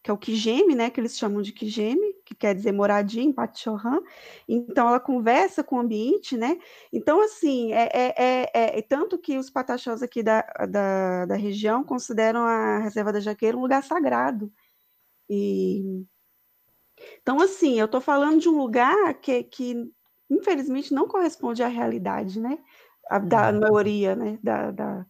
que 0.03 0.09
é 0.09 0.13
o 0.13 0.17
Kijeme, 0.17 0.73
né, 0.73 0.89
que 0.89 0.99
eles 0.99 1.15
chamam 1.17 1.43
de 1.43 1.51
Kijeme, 1.51 2.13
que 2.25 2.33
quer 2.33 2.55
dizer 2.55 2.71
moradia 2.71 3.21
em 3.21 3.31
Patchohan. 3.31 3.99
Então, 4.47 4.87
ela 4.87 4.99
conversa 4.99 5.63
com 5.63 5.75
o 5.75 5.79
ambiente, 5.79 6.35
né? 6.35 6.57
Então, 6.91 7.21
assim, 7.21 7.71
é, 7.71 7.89
é, 7.93 8.13
é, 8.53 8.79
é 8.79 8.81
tanto 8.81 9.19
que 9.19 9.37
os 9.37 9.51
pataxós 9.51 10.01
aqui 10.01 10.23
da, 10.23 10.41
da, 10.67 11.25
da, 11.27 11.35
região 11.35 11.83
consideram 11.83 12.41
a 12.41 12.79
Reserva 12.79 13.13
da 13.13 13.19
Jaqueira 13.19 13.55
um 13.55 13.61
lugar 13.61 13.83
sagrado. 13.83 14.51
E... 15.29 16.03
Então, 17.21 17.39
assim, 17.39 17.79
eu 17.79 17.85
estou 17.85 18.01
falando 18.01 18.39
de 18.39 18.49
um 18.49 18.57
lugar 18.57 19.13
que, 19.21 19.43
que, 19.43 19.75
infelizmente, 20.29 20.93
não 20.93 21.07
corresponde 21.07 21.63
à 21.63 21.67
realidade, 21.67 22.39
né? 22.39 22.57
A, 23.09 23.19
da 23.19 23.51
uhum. 23.51 23.59
maioria, 23.59 24.15
né? 24.15 24.39
da, 24.41 24.71
da 24.71 25.05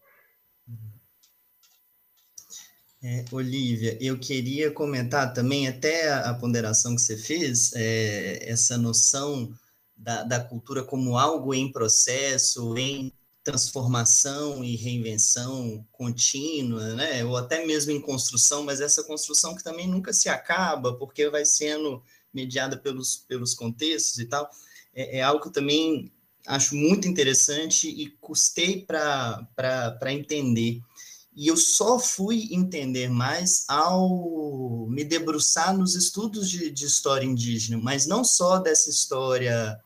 é, 3.03 3.25
Olivia, 3.31 3.97
eu 3.99 4.19
queria 4.19 4.69
comentar 4.69 5.33
também, 5.33 5.67
até 5.67 6.07
a, 6.07 6.29
a 6.29 6.33
ponderação 6.35 6.95
que 6.95 7.01
você 7.01 7.17
fez, 7.17 7.73
é, 7.73 8.47
essa 8.47 8.77
noção 8.77 9.51
da, 9.97 10.21
da, 10.21 10.39
cultura 10.39 10.83
como 10.83 11.17
algo 11.17 11.51
em 11.51 11.71
processo, 11.71 12.77
em 12.77 13.11
transformação 13.43 14.63
e 14.63 14.75
reinvenção 14.75 15.85
contínua, 15.91 16.93
né? 16.93 17.23
ou 17.25 17.35
até 17.35 17.65
mesmo 17.65 17.91
em 17.91 18.01
construção, 18.01 18.63
mas 18.63 18.81
essa 18.81 19.03
construção 19.03 19.55
que 19.55 19.63
também 19.63 19.87
nunca 19.87 20.13
se 20.13 20.29
acaba, 20.29 20.93
porque 20.95 21.29
vai 21.29 21.43
sendo 21.45 22.03
mediada 22.33 22.77
pelos, 22.77 23.17
pelos 23.27 23.53
contextos 23.53 24.19
e 24.19 24.25
tal, 24.25 24.49
é, 24.93 25.19
é 25.19 25.21
algo 25.21 25.41
que 25.41 25.47
eu 25.47 25.53
também 25.53 26.11
acho 26.47 26.75
muito 26.75 27.07
interessante 27.07 27.87
e 27.87 28.09
custei 28.09 28.85
para 28.85 30.13
entender. 30.13 30.81
E 31.35 31.47
eu 31.47 31.55
só 31.55 31.97
fui 31.97 32.49
entender 32.51 33.09
mais 33.09 33.63
ao 33.67 34.87
me 34.89 35.03
debruçar 35.03 35.75
nos 35.77 35.95
estudos 35.95 36.49
de, 36.49 36.69
de 36.69 36.85
história 36.85 37.25
indígena, 37.25 37.81
mas 37.81 38.05
não 38.05 38.23
só 38.23 38.59
dessa 38.59 38.89
história 38.89 39.79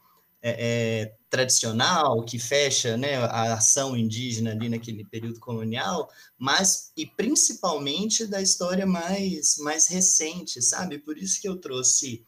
é, 0.47 0.51
é, 0.59 1.15
tradicional 1.27 2.23
que 2.23 2.37
fecha 2.37 2.95
né, 2.95 3.15
a 3.15 3.55
ação 3.55 3.97
indígena 3.97 4.51
ali 4.51 4.69
naquele 4.69 5.03
período 5.03 5.39
colonial, 5.39 6.07
mas 6.37 6.91
e 6.95 7.03
principalmente 7.07 8.27
da 8.27 8.39
história 8.39 8.85
mais, 8.85 9.57
mais 9.57 9.87
recente, 9.87 10.61
sabe? 10.61 10.99
Por 10.99 11.17
isso 11.17 11.41
que 11.41 11.49
eu 11.49 11.57
trouxe 11.57 12.23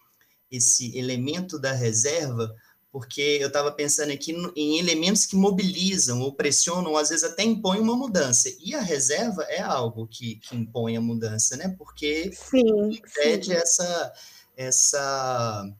esse 0.50 0.98
elemento 0.98 1.60
da 1.60 1.74
reserva, 1.74 2.52
porque 2.92 3.22
eu 3.40 3.50
estava 3.50 3.72
pensando 3.72 4.12
aqui 4.12 4.36
em 4.56 4.80
elementos 4.80 5.28
que 5.28 5.36
mobilizam 5.36 6.20
ou 6.22 6.34
pressionam, 6.34 6.94
ou 6.94 6.98
às 6.98 7.10
vezes 7.10 7.24
até 7.24 7.44
impõem 7.44 7.82
uma 7.82 7.96
mudança. 7.96 8.50
E 8.60 8.74
a 8.74 8.82
reserva 8.82 9.44
é 9.44 9.62
algo 9.62 10.08
que, 10.08 10.38
que 10.38 10.56
impõe 10.56 10.98
a 10.98 11.02
mudança, 11.02 11.56
né? 11.56 11.76
Porque 11.78 12.32
sim, 12.34 12.90
impede 12.90 13.48
sim. 13.48 13.54
essa 13.54 14.14
essa 14.58 15.72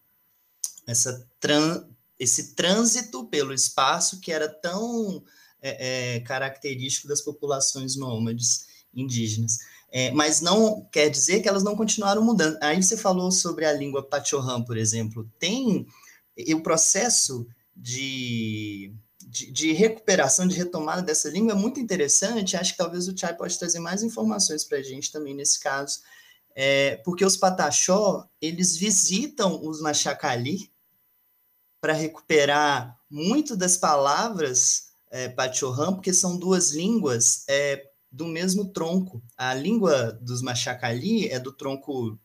essa 0.86 1.28
tran, 1.39 1.84
esse 2.19 2.56
trânsito 2.56 3.25
pelo 3.25 3.53
espaço 3.53 4.19
que 4.19 4.32
era 4.32 4.47
tão 4.47 5.23
é, 5.62 6.15
é, 6.15 6.19
característico 6.21 7.08
das 7.08 7.21
populações 7.21 7.95
nômades 7.95 8.65
indígenas. 8.93 9.58
É, 9.89 10.12
mas 10.12 10.41
não 10.41 10.88
quer 10.91 11.10
dizer 11.10 11.41
que 11.41 11.47
elas 11.47 11.63
não 11.63 11.75
continuaram 11.75 12.23
mudando. 12.23 12.58
Aí 12.62 12.82
você 12.82 12.97
falou 12.97 13.32
sobre 13.32 13.65
a 13.65 13.71
língua 13.71 14.03
Pachorram, 14.03 14.63
por 14.63 14.77
exemplo. 14.77 15.30
Tem 15.39 15.88
o 16.53 16.62
processo 16.62 17.47
de, 17.75 18.93
de, 19.25 19.51
de, 19.51 19.71
recuperação, 19.71 20.47
de 20.47 20.58
retomada 20.58 21.01
dessa 21.01 21.30
língua 21.30 21.53
é 21.53 21.56
muito 21.56 21.80
interessante. 21.80 22.58
Acho 22.58 22.73
que 22.73 22.77
talvez 22.77 23.08
o 23.08 23.17
Chay 23.17 23.34
pode 23.34 23.58
trazer 23.58 23.80
mais 23.80 24.03
informações 24.03 24.63
para 24.63 24.80
a 24.80 24.84
gente 24.84 25.12
também 25.12 25.34
nesse 25.34 25.60
caso, 25.60 25.99
é, 26.56 26.97
porque 26.97 27.23
os 27.23 27.38
Pataxó, 27.38 28.27
eles 28.41 28.75
visitam 28.75 29.63
os 29.63 29.80
Machacali 29.80 30.71
para 31.79 31.93
recuperar 31.93 32.97
muito 33.09 33.55
das 33.55 33.77
palavras 33.77 34.87
é, 35.09 35.29
Pachorram, 35.29 35.93
porque 35.93 36.13
são 36.13 36.37
duas 36.37 36.71
línguas 36.71 37.45
é, 37.47 37.89
do 38.11 38.25
mesmo 38.25 38.69
tronco. 38.69 39.21
A 39.37 39.53
língua 39.53 40.11
dos 40.21 40.41
Machacali 40.41 41.27
é 41.29 41.39
do 41.39 41.51
tronco 41.51 42.17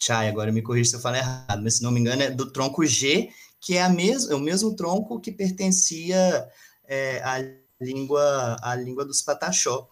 Chai, 0.00 0.28
agora 0.28 0.52
me 0.52 0.62
corrija 0.62 0.90
se 0.90 0.96
eu 0.96 1.00
falar 1.00 1.18
errado, 1.18 1.60
mas 1.60 1.74
se 1.74 1.82
não 1.82 1.90
me 1.90 1.98
engano 1.98 2.22
é 2.22 2.30
do 2.30 2.52
tronco 2.52 2.86
G, 2.86 3.30
que 3.60 3.76
é, 3.76 3.82
a 3.82 3.88
mes 3.88 4.30
é 4.30 4.34
o 4.34 4.40
mesmo 4.40 4.74
tronco 4.76 5.20
que 5.20 5.32
pertencia 5.32 6.48
é, 6.86 7.20
à, 7.22 7.38
língua, 7.80 8.56
à 8.62 8.76
língua 8.76 9.04
dos 9.04 9.22
Pataxó. 9.22 9.88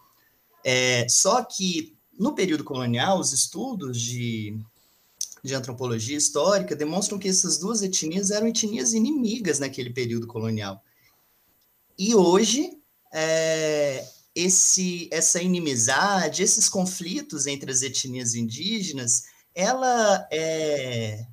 É, 0.63 1.07
só 1.09 1.43
que, 1.43 1.97
no 2.17 2.33
período 2.33 2.63
colonial, 2.63 3.19
os 3.19 3.33
estudos 3.33 4.01
de, 4.01 4.57
de 5.47 5.55
antropologia 5.55 6.17
histórica 6.17 6.75
demonstram 6.75 7.17
que 7.17 7.27
essas 7.27 7.57
duas 7.57 7.81
etnias 7.81 8.29
eram 8.29 8.47
etnias 8.47 8.93
inimigas 8.93 9.59
naquele 9.59 9.89
período 9.89 10.27
colonial. 10.27 10.83
E 11.97 12.13
hoje, 12.13 12.79
é, 13.11 14.05
esse, 14.35 15.09
essa 15.11 15.41
inimizade, 15.41 16.43
esses 16.43 16.69
conflitos 16.69 17.47
entre 17.47 17.71
as 17.71 17.81
etnias 17.81 18.35
indígenas, 18.35 19.23
ela 19.55 20.27
é 20.31 21.25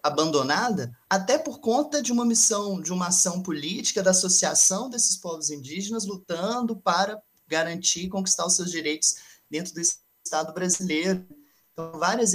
abandonada 0.00 0.96
até 1.08 1.38
por 1.38 1.60
conta 1.60 2.02
de 2.02 2.12
uma 2.12 2.26
missão, 2.26 2.80
de 2.80 2.92
uma 2.92 3.08
ação 3.08 3.42
política 3.42 4.02
da 4.02 4.10
associação 4.10 4.90
desses 4.90 5.16
povos 5.16 5.48
indígenas 5.48 6.04
lutando 6.04 6.76
para 6.76 7.20
garantir 7.48 8.04
e 8.04 8.08
conquistar 8.08 8.46
os 8.46 8.54
seus 8.54 8.70
direitos 8.70 9.16
dentro 9.50 9.72
do 9.72 9.80
Estado 9.80 10.52
brasileiro. 10.52 11.26
Então, 11.72 11.98
várias 11.98 12.34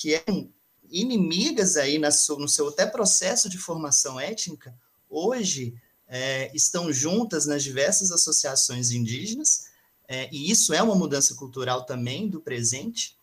que 0.00 0.14
eram 0.14 0.52
inimigas 0.88 1.76
aí 1.76 1.98
na 1.98 2.10
sua, 2.12 2.38
no 2.38 2.48
seu 2.48 2.68
até 2.68 2.86
processo 2.86 3.48
de 3.48 3.58
formação 3.58 4.18
étnica, 4.18 4.74
hoje 5.10 5.74
é, 6.06 6.50
estão 6.54 6.92
juntas 6.92 7.46
nas 7.46 7.64
diversas 7.64 8.12
associações 8.12 8.92
indígenas, 8.92 9.66
é, 10.06 10.28
e 10.32 10.50
isso 10.50 10.72
é 10.72 10.80
uma 10.80 10.94
mudança 10.94 11.34
cultural 11.34 11.84
também 11.84 12.28
do 12.28 12.40
presente. 12.40 13.16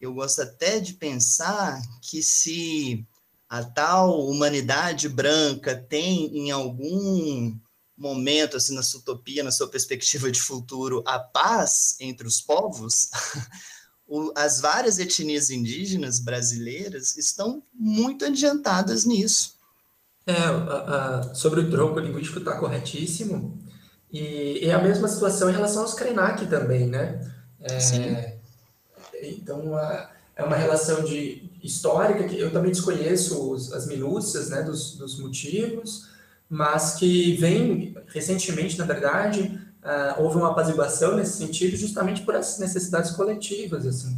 Eu 0.00 0.14
gosto 0.14 0.40
até 0.40 0.80
de 0.80 0.94
pensar 0.94 1.80
que 2.00 2.22
se 2.22 3.06
a 3.48 3.62
tal 3.62 4.26
humanidade 4.26 5.08
branca 5.08 5.76
tem 5.76 6.36
em 6.36 6.50
algum 6.50 7.56
momento, 7.96 8.56
assim, 8.56 8.74
na 8.74 8.82
sua 8.82 9.00
utopia, 9.00 9.44
na 9.44 9.52
sua 9.52 9.68
perspectiva 9.68 10.30
de 10.30 10.40
futuro, 10.40 11.02
a 11.06 11.18
paz 11.18 11.96
entre 12.00 12.26
os 12.26 12.40
povos, 12.40 13.10
as 14.34 14.60
várias 14.60 14.98
etnias 14.98 15.50
indígenas 15.50 16.20
brasileiras 16.20 17.16
estão 17.16 17.62
muito 17.74 18.24
adiantadas 18.24 19.04
nisso. 19.04 19.56
É, 20.26 21.34
sobre 21.34 21.60
o 21.60 21.70
tronco 21.70 21.98
linguístico 21.98 22.38
está 22.38 22.56
corretíssimo. 22.56 23.58
E 24.12 24.60
é 24.62 24.72
a 24.72 24.82
mesma 24.82 25.08
situação 25.08 25.50
em 25.50 25.52
relação 25.52 25.82
aos 25.82 25.94
Krenak 25.94 26.46
também, 26.46 26.86
né? 26.86 27.20
É, 27.60 27.80
Sim. 27.80 28.16
Então, 29.22 29.78
é 30.36 30.42
uma 30.44 30.56
relação 30.56 31.04
de 31.04 31.50
histórica 31.62 32.24
que 32.24 32.38
eu 32.38 32.52
também 32.52 32.70
desconheço 32.70 33.50
os, 33.50 33.72
as 33.72 33.86
minúcias 33.86 34.50
né, 34.50 34.62
dos, 34.62 34.96
dos, 34.96 35.18
motivos, 35.18 36.08
mas 36.48 36.94
que 36.94 37.36
vem 37.36 37.96
recentemente, 38.08 38.78
na 38.78 38.84
verdade, 38.84 39.58
uh, 39.86 40.22
houve 40.22 40.36
uma 40.36 40.50
apaziguação 40.50 41.16
nesse 41.16 41.38
sentido 41.38 41.76
justamente 41.76 42.22
por 42.22 42.34
essas 42.34 42.58
necessidades 42.58 43.12
coletivas, 43.12 43.86
assim 43.86 44.16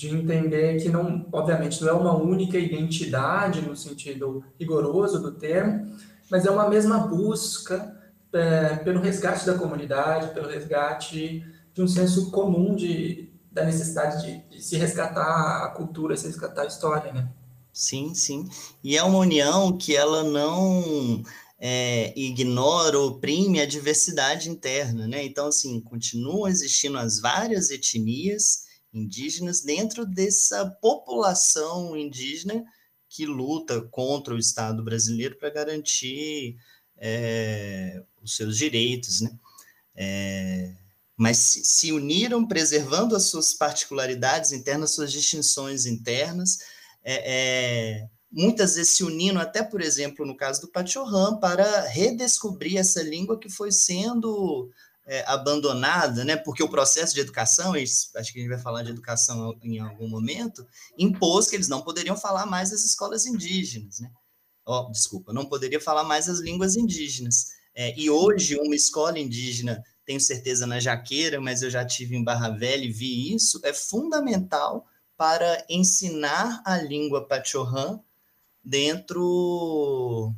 de 0.00 0.08
entender 0.08 0.80
que 0.80 0.88
não, 0.88 1.26
obviamente, 1.30 1.82
não 1.82 1.88
é 1.90 1.92
uma 1.92 2.16
única 2.16 2.56
identidade 2.56 3.60
no 3.60 3.76
sentido 3.76 4.42
rigoroso 4.58 5.20
do 5.20 5.32
termo, 5.32 5.94
mas 6.30 6.46
é 6.46 6.50
uma 6.50 6.70
mesma 6.70 7.00
busca 7.00 7.94
é, 8.32 8.76
pelo 8.76 9.00
resgate 9.00 9.44
da 9.44 9.58
comunidade, 9.58 10.32
pelo 10.32 10.48
resgate 10.48 11.44
de 11.74 11.82
um 11.82 11.86
senso 11.86 12.30
comum 12.30 12.74
de, 12.74 13.30
da 13.52 13.62
necessidade 13.62 14.24
de, 14.24 14.56
de 14.56 14.62
se 14.62 14.78
resgatar 14.78 15.64
a 15.64 15.68
cultura, 15.68 16.16
se 16.16 16.28
resgatar 16.28 16.62
a 16.62 16.66
história, 16.66 17.12
né? 17.12 17.28
Sim, 17.70 18.14
sim. 18.14 18.48
E 18.82 18.96
é 18.96 19.02
uma 19.02 19.18
união 19.18 19.76
que 19.76 19.94
ela 19.94 20.24
não 20.24 21.22
é, 21.60 22.18
ignora 22.18 22.98
ou 22.98 23.10
oprime 23.10 23.60
a 23.60 23.66
diversidade 23.66 24.48
interna, 24.48 25.06
né? 25.06 25.22
Então, 25.22 25.48
assim, 25.48 25.78
continuam 25.82 26.48
existindo 26.48 26.96
as 26.96 27.20
várias 27.20 27.70
etnias, 27.70 28.64
indígenas 28.92 29.60
dentro 29.60 30.06
dessa 30.06 30.64
população 30.80 31.94
indígena 31.94 32.64
que 33.08 33.26
luta 33.26 33.82
contra 33.82 34.34
o 34.34 34.38
Estado 34.38 34.82
brasileiro 34.82 35.36
para 35.36 35.50
garantir 35.50 36.56
é, 36.96 38.02
os 38.22 38.36
seus 38.36 38.56
direitos, 38.56 39.20
né? 39.20 39.30
É, 39.94 40.74
mas 41.14 41.36
se, 41.36 41.92
uniram 41.92 42.46
preservando 42.46 43.14
as 43.14 43.24
suas 43.24 43.52
particularidades 43.52 44.52
internas, 44.52 44.92
suas 44.92 45.12
distinções 45.12 45.84
internas, 45.84 46.60
é, 47.04 47.98
é 48.00 48.08
muitas 48.30 48.76
vezes 48.76 48.92
se 48.92 49.04
unindo 49.04 49.38
até, 49.38 49.62
por 49.62 49.80
exemplo, 49.80 50.24
no 50.24 50.36
caso 50.36 50.60
do 50.60 50.68
Pachorram, 50.68 51.38
para 51.38 51.82
redescobrir 51.88 52.78
essa 52.78 53.02
língua 53.02 53.38
que 53.38 53.48
foi 53.48 53.72
sendo 53.72 54.70
é, 55.06 55.24
abandonada, 55.26 56.24
né? 56.24 56.36
Porque 56.36 56.62
o 56.62 56.68
processo 56.68 57.14
de 57.14 57.20
educação, 57.20 57.74
acho 57.74 58.12
que 58.12 58.18
a 58.18 58.22
gente 58.22 58.48
vai 58.48 58.58
falar 58.58 58.82
de 58.82 58.90
educação 58.90 59.58
em 59.62 59.80
algum 59.80 60.08
momento, 60.08 60.66
impôs 60.96 61.48
que 61.48 61.56
eles 61.56 61.68
não 61.68 61.82
poderiam 61.82 62.16
falar 62.16 62.46
mais 62.46 62.72
as 62.72 62.84
escolas 62.84 63.26
indígenas, 63.26 63.98
né? 63.98 64.10
Oh, 64.64 64.88
desculpa, 64.90 65.32
não 65.32 65.46
poderia 65.46 65.80
falar 65.80 66.04
mais 66.04 66.28
as 66.28 66.38
línguas 66.38 66.76
indígenas. 66.76 67.46
É, 67.74 67.98
e 67.98 68.08
hoje, 68.08 68.56
uma 68.56 68.74
escola 68.74 69.18
indígena, 69.18 69.82
tenho 70.04 70.20
certeza 70.20 70.66
na 70.66 70.78
Jaqueira, 70.78 71.40
mas 71.40 71.62
eu 71.62 71.70
já 71.70 71.84
tive 71.84 72.16
em 72.16 72.22
Barra 72.22 72.50
Velha 72.50 72.84
e 72.84 72.92
vi 72.92 73.34
isso, 73.34 73.60
é 73.64 73.72
fundamental 73.72 74.86
para 75.16 75.64
ensinar 75.68 76.62
a 76.64 76.78
língua 76.78 77.26
Pachorrã 77.26 78.00
dentro 78.62 80.32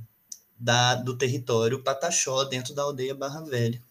da, 0.58 0.94
do 0.94 1.16
território 1.16 1.82
Pataxó, 1.82 2.44
dentro 2.44 2.74
da 2.74 2.82
aldeia 2.82 3.14
Barra 3.14 3.40
Velha. 3.40 3.82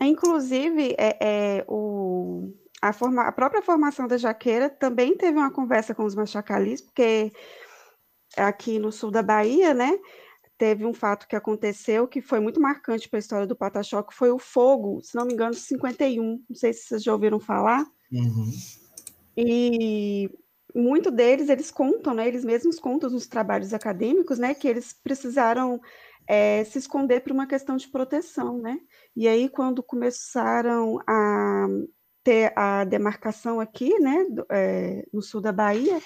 Inclusive, 0.00 0.94
é, 0.98 1.16
é, 1.20 1.64
o, 1.68 2.52
a, 2.80 2.92
forma, 2.92 3.22
a 3.22 3.32
própria 3.32 3.62
formação 3.62 4.06
da 4.06 4.18
Jaqueira 4.18 4.68
também 4.68 5.16
teve 5.16 5.38
uma 5.38 5.50
conversa 5.50 5.94
com 5.94 6.04
os 6.04 6.14
machacalis, 6.14 6.80
porque 6.80 7.32
aqui 8.36 8.78
no 8.78 8.92
sul 8.92 9.10
da 9.10 9.22
Bahia, 9.22 9.72
né, 9.72 9.98
teve 10.58 10.84
um 10.84 10.92
fato 10.92 11.26
que 11.26 11.36
aconteceu 11.36 12.06
que 12.06 12.20
foi 12.20 12.40
muito 12.40 12.60
marcante 12.60 13.08
para 13.08 13.18
a 13.18 13.20
história 13.20 13.46
do 13.46 13.56
Pataxó, 13.56 14.02
que 14.02 14.14
foi 14.14 14.30
o 14.30 14.38
fogo, 14.38 15.00
se 15.02 15.14
não 15.14 15.26
me 15.26 15.32
engano, 15.32 15.54
51. 15.54 16.44
Não 16.48 16.56
sei 16.56 16.72
se 16.72 16.84
vocês 16.84 17.02
já 17.02 17.12
ouviram 17.12 17.38
falar. 17.38 17.86
Uhum. 18.12 18.50
E 19.36 20.30
muito 20.76 21.10
deles, 21.10 21.48
eles 21.48 21.70
contam, 21.70 22.12
né, 22.12 22.28
eles 22.28 22.44
mesmos 22.44 22.78
contam 22.78 23.08
nos 23.08 23.26
trabalhos 23.26 23.72
acadêmicos, 23.72 24.38
né, 24.38 24.54
que 24.54 24.68
eles 24.68 24.92
precisaram 24.92 25.80
é, 26.28 26.64
se 26.64 26.78
esconder 26.78 27.20
por 27.20 27.32
uma 27.32 27.46
questão 27.46 27.76
de 27.76 27.88
proteção, 27.88 28.58
né? 28.58 28.78
E 29.14 29.28
aí, 29.28 29.48
quando 29.48 29.82
começaram 29.82 30.98
a 31.06 31.66
ter 32.22 32.52
a 32.58 32.84
demarcação 32.84 33.60
aqui, 33.60 33.96
né, 34.00 34.24
do, 34.28 34.44
é, 34.50 35.06
no 35.12 35.22
sul 35.22 35.40
da 35.40 35.52
Bahia, 35.52 36.00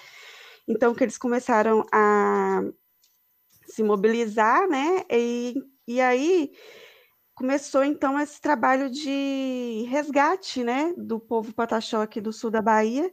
então 0.69 0.95
que 0.95 1.03
eles 1.03 1.19
começaram 1.19 1.85
a 1.93 2.63
se 3.67 3.83
mobilizar, 3.83 4.69
né, 4.69 5.05
e, 5.11 5.55
e 5.89 6.01
aí 6.01 6.53
começou 7.35 7.83
então 7.83 8.21
esse 8.21 8.41
trabalho 8.41 8.91
de 8.91 9.87
resgate, 9.89 10.63
né, 10.63 10.93
do 10.97 11.19
povo 11.19 11.55
pataxó 11.55 12.03
aqui 12.03 12.21
do 12.21 12.33
sul 12.33 12.51
da 12.51 12.61
Bahia, 12.61 13.11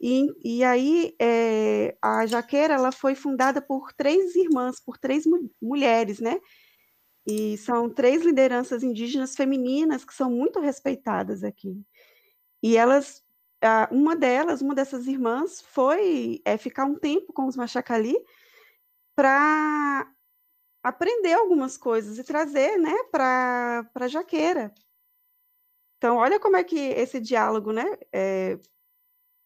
e, 0.00 0.26
e 0.44 0.64
aí 0.64 1.14
é, 1.20 1.96
a 2.00 2.26
Jaqueira 2.26 2.74
ela 2.74 2.92
foi 2.92 3.14
fundada 3.14 3.60
por 3.60 3.92
três 3.92 4.34
irmãs, 4.36 4.80
por 4.80 4.96
três 4.98 5.26
mu 5.26 5.50
mulheres, 5.60 6.20
né, 6.20 6.40
e 7.26 7.58
são 7.58 7.90
três 7.90 8.22
lideranças 8.22 8.82
indígenas 8.82 9.36
femininas 9.36 10.04
que 10.04 10.14
são 10.14 10.30
muito 10.30 10.60
respeitadas 10.60 11.44
aqui. 11.44 11.84
E 12.62 12.76
elas, 12.76 13.22
uma 13.90 14.16
delas, 14.16 14.62
uma 14.62 14.74
dessas 14.74 15.06
irmãs, 15.06 15.60
foi 15.60 16.40
é, 16.44 16.56
ficar 16.56 16.86
um 16.86 16.94
tempo 16.94 17.32
com 17.32 17.46
os 17.46 17.56
Machacali 17.56 18.16
para 19.14 20.10
aprender 20.82 21.34
algumas 21.34 21.76
coisas 21.76 22.18
e 22.18 22.24
trazer 22.24 22.78
né, 22.78 22.94
para 23.10 24.08
Jaqueira. 24.08 24.72
Então, 25.98 26.16
olha 26.16 26.40
como 26.40 26.56
é 26.56 26.64
que 26.64 26.78
esse 26.78 27.20
diálogo 27.20 27.72
né, 27.72 27.84
é, 28.12 28.58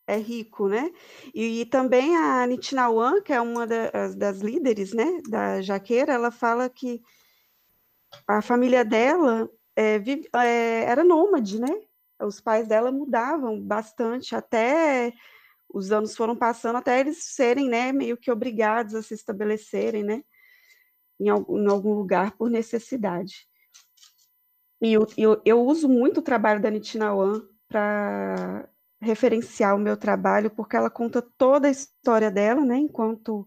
é 0.07 0.17
rico, 0.17 0.69
né? 0.69 0.91
E, 1.35 1.61
e, 1.61 1.67
também 1.67 2.17
a 2.17 2.47
Nitinauan, 2.47 3.23
que 3.23 3.33
é 3.33 3.41
uma 3.41 3.67
das, 3.67 4.15
das 4.15 4.41
líderes 4.41 4.93
né, 4.93 5.21
da 5.29 5.63
Jaqueira, 5.63 6.13
ela 6.13 6.31
fala 6.31 6.69
que 6.69 7.01
a 8.27 8.43
família 8.43 8.85
dela 8.85 9.49
é, 9.77 9.99
vive, 9.99 10.29
é, 10.35 10.85
era 10.85 11.05
nômade, 11.05 11.61
né? 11.61 11.81
Os 12.21 12.41
pais 12.41 12.69
dela 12.69 12.93
mudavam 12.93 13.61
bastante 13.61 14.35
até 14.37 15.13
os 15.73 15.91
anos 15.91 16.15
foram 16.15 16.37
passando 16.37 16.77
até 16.77 17.01
eles 17.01 17.25
serem, 17.25 17.69
né, 17.69 17.93
meio 17.93 18.17
que 18.17 18.31
obrigados 18.31 18.95
a 18.95 19.03
se 19.03 19.15
estabelecerem, 19.15 20.05
né, 20.05 20.23
em 21.19 21.29
algum, 21.31 21.59
em 21.59 21.71
algum 21.71 21.95
lugar 21.95 22.37
por 22.37 22.51
necessidade. 22.51 23.49
E 24.81 24.93
eu, 24.93 25.07
eu, 25.17 25.41
eu, 25.45 25.65
uso 25.65 25.89
muito 25.89 26.19
o 26.19 26.23
trabalho 26.23 26.61
da 26.61 26.71
Nitinauan 26.71 27.47
para 27.69 28.69
referenciar 29.03 29.75
o 29.75 29.79
meu 29.79 29.97
trabalho, 29.97 30.51
porque 30.51 30.77
ela 30.77 30.89
conta 30.89 31.21
toda 31.37 31.69
a 31.69 31.71
história 31.71 32.31
dela, 32.31 32.65
né, 32.65 32.77
enquanto 32.79 33.47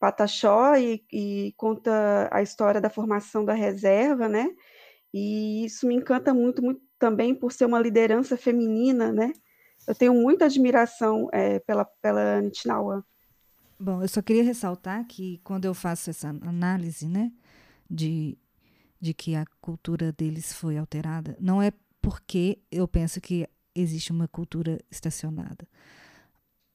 Pataxó 0.00 0.74
e, 0.76 1.04
e, 1.12 1.54
conta 1.56 2.28
a 2.32 2.42
história 2.42 2.80
da 2.80 2.88
formação 2.88 3.44
da 3.44 3.52
reserva, 3.52 4.28
né? 4.28 4.48
E 5.12 5.66
isso 5.66 5.86
me 5.86 5.94
encanta 5.94 6.32
muito, 6.32 6.62
muito 6.62 6.80
também 6.98 7.34
por 7.34 7.52
ser 7.52 7.66
uma 7.66 7.78
liderança 7.78 8.34
feminina, 8.34 9.12
né? 9.12 9.30
Eu 9.86 9.94
tenho 9.94 10.14
muita 10.14 10.46
admiração 10.46 11.28
é, 11.32 11.58
pela, 11.60 11.84
pela 12.00 12.40
Nitinawa. 12.40 13.04
Bom, 13.78 14.00
eu 14.00 14.08
só 14.08 14.22
queria 14.22 14.42
ressaltar 14.42 15.06
que 15.06 15.38
quando 15.44 15.66
eu 15.66 15.74
faço 15.74 16.08
essa 16.08 16.28
análise, 16.28 17.06
né, 17.06 17.30
de, 17.90 18.38
de 18.98 19.12
que 19.12 19.34
a 19.34 19.44
cultura 19.60 20.12
deles 20.12 20.52
foi 20.52 20.78
alterada, 20.78 21.36
não 21.38 21.60
é 21.60 21.72
porque 22.00 22.58
eu 22.70 22.88
penso 22.88 23.20
que 23.20 23.46
existe 23.74 24.12
uma 24.12 24.28
cultura 24.28 24.78
estacionada 24.90 25.66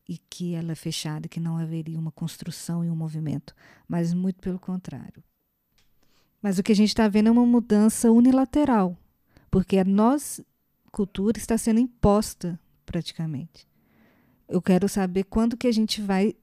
e 0.07 0.17
que 0.17 0.53
ela 0.53 0.71
é 0.71 0.75
fechada, 0.75 1.27
que 1.27 1.39
não 1.39 1.57
haveria 1.57 1.99
uma 1.99 2.11
construção 2.11 2.85
e 2.85 2.89
um 2.89 2.95
movimento, 2.95 3.55
mas 3.87 4.13
muito 4.13 4.39
pelo 4.39 4.59
contrário. 4.59 5.23
Mas 6.41 6.59
o 6.59 6.63
que 6.63 6.71
a 6.71 6.75
gente 6.75 6.89
está 6.89 7.07
vendo 7.07 7.27
é 7.27 7.31
uma 7.31 7.45
mudança 7.45 8.11
unilateral, 8.11 8.95
porque 9.49 9.77
a 9.77 9.83
nossa 9.83 10.45
cultura 10.91 11.37
está 11.37 11.57
sendo 11.57 11.79
imposta 11.79 12.59
praticamente. 12.85 13.67
Eu 14.47 14.61
quero 14.61 14.87
saber 14.87 15.23
quando 15.23 15.57
que 15.57 15.65
a 15.65 15.71
gente 15.71 16.01
vai 16.01 16.35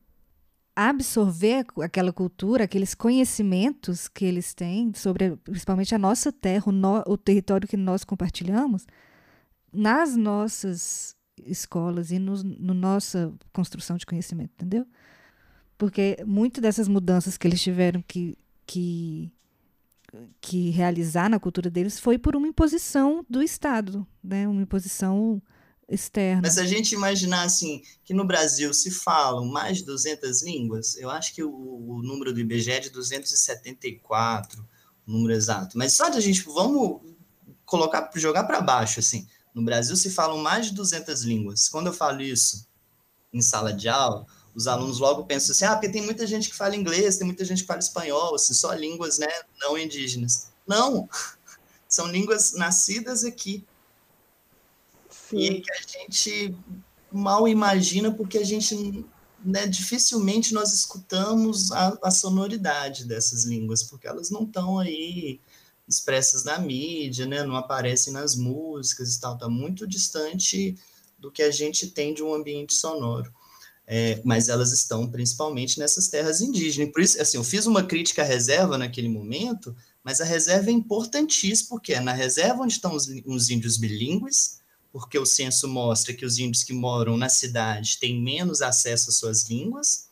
absorver 0.74 1.66
aquela 1.82 2.12
cultura, 2.12 2.64
aqueles 2.64 2.94
conhecimentos 2.94 4.08
que 4.08 4.24
eles 4.24 4.54
têm 4.54 4.92
sobre 4.94 5.36
principalmente 5.36 5.94
a 5.94 5.98
nossa 5.98 6.32
terra, 6.32 6.64
o, 6.66 6.72
no, 6.72 7.02
o 7.06 7.16
território 7.16 7.68
que 7.68 7.76
nós 7.76 8.04
compartilhamos, 8.04 8.86
nas 9.72 10.16
nossas 10.16 11.16
escolas 11.46 12.10
e 12.10 12.18
no, 12.18 12.42
no 12.42 12.74
nossa 12.74 13.32
construção 13.52 13.96
de 13.96 14.06
conhecimento, 14.06 14.52
entendeu? 14.54 14.86
Porque 15.78 16.18
muitas 16.26 16.62
dessas 16.62 16.86
mudanças 16.86 17.36
que 17.36 17.46
eles 17.46 17.60
tiveram 17.60 18.02
que, 18.06 18.36
que, 18.66 19.32
que 20.40 20.70
realizar 20.70 21.28
na 21.28 21.40
cultura 21.40 21.70
deles 21.70 21.98
foi 21.98 22.18
por 22.18 22.36
uma 22.36 22.46
imposição 22.46 23.24
do 23.28 23.42
Estado, 23.42 24.06
né? 24.22 24.46
uma 24.46 24.62
imposição 24.62 25.42
externa. 25.88 26.42
Mas 26.42 26.54
se 26.54 26.60
a 26.60 26.66
gente 26.66 26.94
imaginar 26.94 27.42
assim, 27.42 27.82
que 28.04 28.14
no 28.14 28.24
Brasil 28.24 28.72
se 28.72 28.90
falam 28.90 29.44
mais 29.46 29.78
de 29.78 29.84
200 29.84 30.42
línguas, 30.42 30.96
eu 30.96 31.10
acho 31.10 31.34
que 31.34 31.42
o, 31.42 31.50
o 31.50 32.02
número 32.02 32.32
do 32.32 32.40
IBGE 32.40 32.70
é 32.70 32.80
de 32.80 32.90
274, 32.90 34.64
o 35.06 35.12
número 35.12 35.32
exato. 35.32 35.76
Mas 35.76 35.94
só 35.94 36.08
de 36.08 36.18
a 36.18 36.20
gente, 36.20 36.42
vamos 36.42 37.00
colocar, 37.64 38.10
jogar 38.14 38.44
para 38.44 38.60
baixo, 38.60 39.00
assim, 39.00 39.26
no 39.54 39.62
Brasil 39.62 39.96
se 39.96 40.10
falam 40.10 40.38
mais 40.38 40.66
de 40.66 40.74
200 40.74 41.22
línguas. 41.22 41.68
Quando 41.68 41.88
eu 41.88 41.92
falo 41.92 42.22
isso 42.22 42.66
em 43.32 43.40
sala 43.40 43.72
de 43.72 43.88
aula, 43.88 44.26
os 44.54 44.66
alunos 44.66 44.98
logo 44.98 45.24
pensam 45.24 45.52
assim, 45.52 45.64
ah, 45.64 45.72
porque 45.72 45.88
tem 45.88 46.02
muita 46.02 46.26
gente 46.26 46.50
que 46.50 46.56
fala 46.56 46.76
inglês, 46.76 47.16
tem 47.16 47.26
muita 47.26 47.44
gente 47.44 47.62
que 47.62 47.66
fala 47.66 47.80
espanhol, 47.80 48.34
assim, 48.34 48.52
só 48.52 48.72
línguas, 48.72 49.18
né, 49.18 49.28
não 49.58 49.78
indígenas. 49.78 50.48
Não, 50.66 51.08
são 51.88 52.06
línguas 52.06 52.52
nascidas 52.52 53.24
aqui. 53.24 53.64
Sim. 55.10 55.38
E 55.38 55.60
que 55.60 55.72
a 55.72 55.82
gente 55.82 56.56
mal 57.10 57.46
imagina 57.46 58.12
porque 58.12 58.38
a 58.38 58.44
gente, 58.44 59.04
né, 59.44 59.66
dificilmente 59.66 60.54
nós 60.54 60.72
escutamos 60.72 61.70
a, 61.72 61.98
a 62.02 62.10
sonoridade 62.10 63.04
dessas 63.04 63.44
línguas, 63.44 63.82
porque 63.82 64.06
elas 64.06 64.30
não 64.30 64.44
estão 64.44 64.78
aí 64.78 65.40
expressas 65.88 66.44
na 66.44 66.58
mídia, 66.58 67.26
né? 67.26 67.42
Não 67.44 67.56
aparecem 67.56 68.12
nas 68.12 68.34
músicas 68.36 69.14
e 69.14 69.20
tal, 69.20 69.36
tá 69.36 69.48
muito 69.48 69.86
distante 69.86 70.76
do 71.18 71.30
que 71.30 71.42
a 71.42 71.50
gente 71.50 71.88
tem 71.88 72.12
de 72.12 72.22
um 72.22 72.34
ambiente 72.34 72.74
sonoro. 72.74 73.32
É, 73.86 74.20
mas 74.24 74.48
elas 74.48 74.72
estão 74.72 75.10
principalmente 75.10 75.78
nessas 75.78 76.08
terras 76.08 76.40
indígenas. 76.40 76.92
Por 76.92 77.02
isso, 77.02 77.20
assim, 77.20 77.36
eu 77.36 77.44
fiz 77.44 77.66
uma 77.66 77.82
crítica 77.82 78.22
à 78.22 78.24
reserva 78.24 78.78
naquele 78.78 79.08
momento, 79.08 79.74
mas 80.04 80.20
a 80.20 80.24
reserva 80.24 80.70
é 80.70 80.72
importantíssima, 80.72 81.70
porque 81.70 81.92
é 81.92 82.00
na 82.00 82.12
reserva 82.12 82.62
onde 82.62 82.72
estão 82.72 82.94
os, 82.94 83.08
os 83.26 83.50
índios 83.50 83.76
bilíngues, 83.76 84.60
porque 84.92 85.18
o 85.18 85.26
censo 85.26 85.66
mostra 85.66 86.14
que 86.14 86.24
os 86.24 86.38
índios 86.38 86.62
que 86.62 86.72
moram 86.72 87.16
na 87.16 87.28
cidade 87.28 87.98
têm 87.98 88.22
menos 88.22 88.62
acesso 88.62 89.10
às 89.10 89.16
suas 89.16 89.48
línguas, 89.48 90.08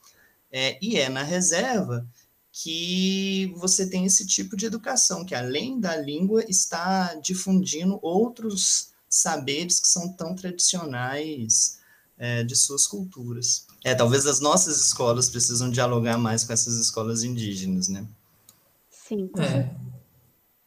é, 0.51 0.79
e 0.83 0.97
é 0.97 1.09
na 1.09 1.23
reserva 1.23 2.07
que 2.53 3.53
você 3.57 3.89
tem 3.89 4.05
esse 4.05 4.27
tipo 4.27 4.57
de 4.57 4.67
educação, 4.67 5.25
que 5.25 5.35
além 5.35 5.79
da 5.79 5.97
língua 5.97 6.45
está 6.49 7.15
difundindo 7.15 7.99
outros 8.03 8.91
saberes 9.09 9.81
que 9.81 9.89
são 9.89 10.13
tão 10.13 10.35
tradicionais 10.35 11.79
é, 12.19 12.45
de 12.45 12.57
suas 12.57 12.87
culturas. 12.87 13.67
É, 13.85 13.95
talvez 13.95 14.27
as 14.27 14.41
nossas 14.41 14.81
escolas 14.81 15.31
precisam 15.31 15.71
dialogar 15.71 16.19
mais 16.19 16.45
com 16.45 16.53
essas 16.53 16.77
escolas 16.77 17.23
indígenas, 17.23 17.89
né? 17.89 18.07
Sim. 18.91 19.31
É. 19.39 19.71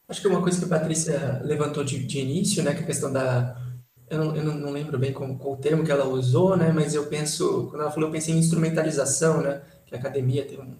Acho 0.08 0.22
que 0.22 0.28
uma 0.28 0.42
coisa 0.42 0.60
que 0.60 0.66
a 0.66 0.80
Patrícia 0.80 1.42
levantou 1.44 1.84
de, 1.84 2.04
de 2.06 2.20
início, 2.20 2.64
né, 2.64 2.74
que 2.74 2.82
é 2.82 2.84
a 2.84 2.88
questão 2.88 3.12
da... 3.12 3.62
Eu 4.10 4.18
não, 4.18 4.36
eu 4.36 4.44
não 4.44 4.72
lembro 4.72 5.00
bem 5.00 5.14
qual, 5.14 5.34
qual 5.36 5.54
o 5.54 5.58
termo 5.58 5.84
que 5.84 5.92
ela 5.92 6.06
usou, 6.06 6.58
né, 6.58 6.72
mas 6.72 6.94
eu 6.94 7.08
penso... 7.08 7.68
Quando 7.70 7.82
ela 7.82 7.92
falou, 7.92 8.10
eu 8.10 8.14
pensei 8.14 8.34
em 8.34 8.40
instrumentalização, 8.40 9.42
né, 9.42 9.62
que 9.86 9.96
a 9.96 9.98
academia 9.98 10.46
tem 10.46 10.60
um 10.60 10.76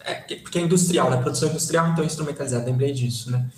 é, 0.00 0.36
porque 0.36 0.58
é 0.58 0.62
industrial, 0.62 1.10
né? 1.10 1.16
Produção 1.18 1.48
industrial, 1.48 1.88
então 1.88 2.04
instrumentalizada, 2.04 2.64
lembrei 2.64 2.92
disso, 2.92 3.30
né? 3.30 3.50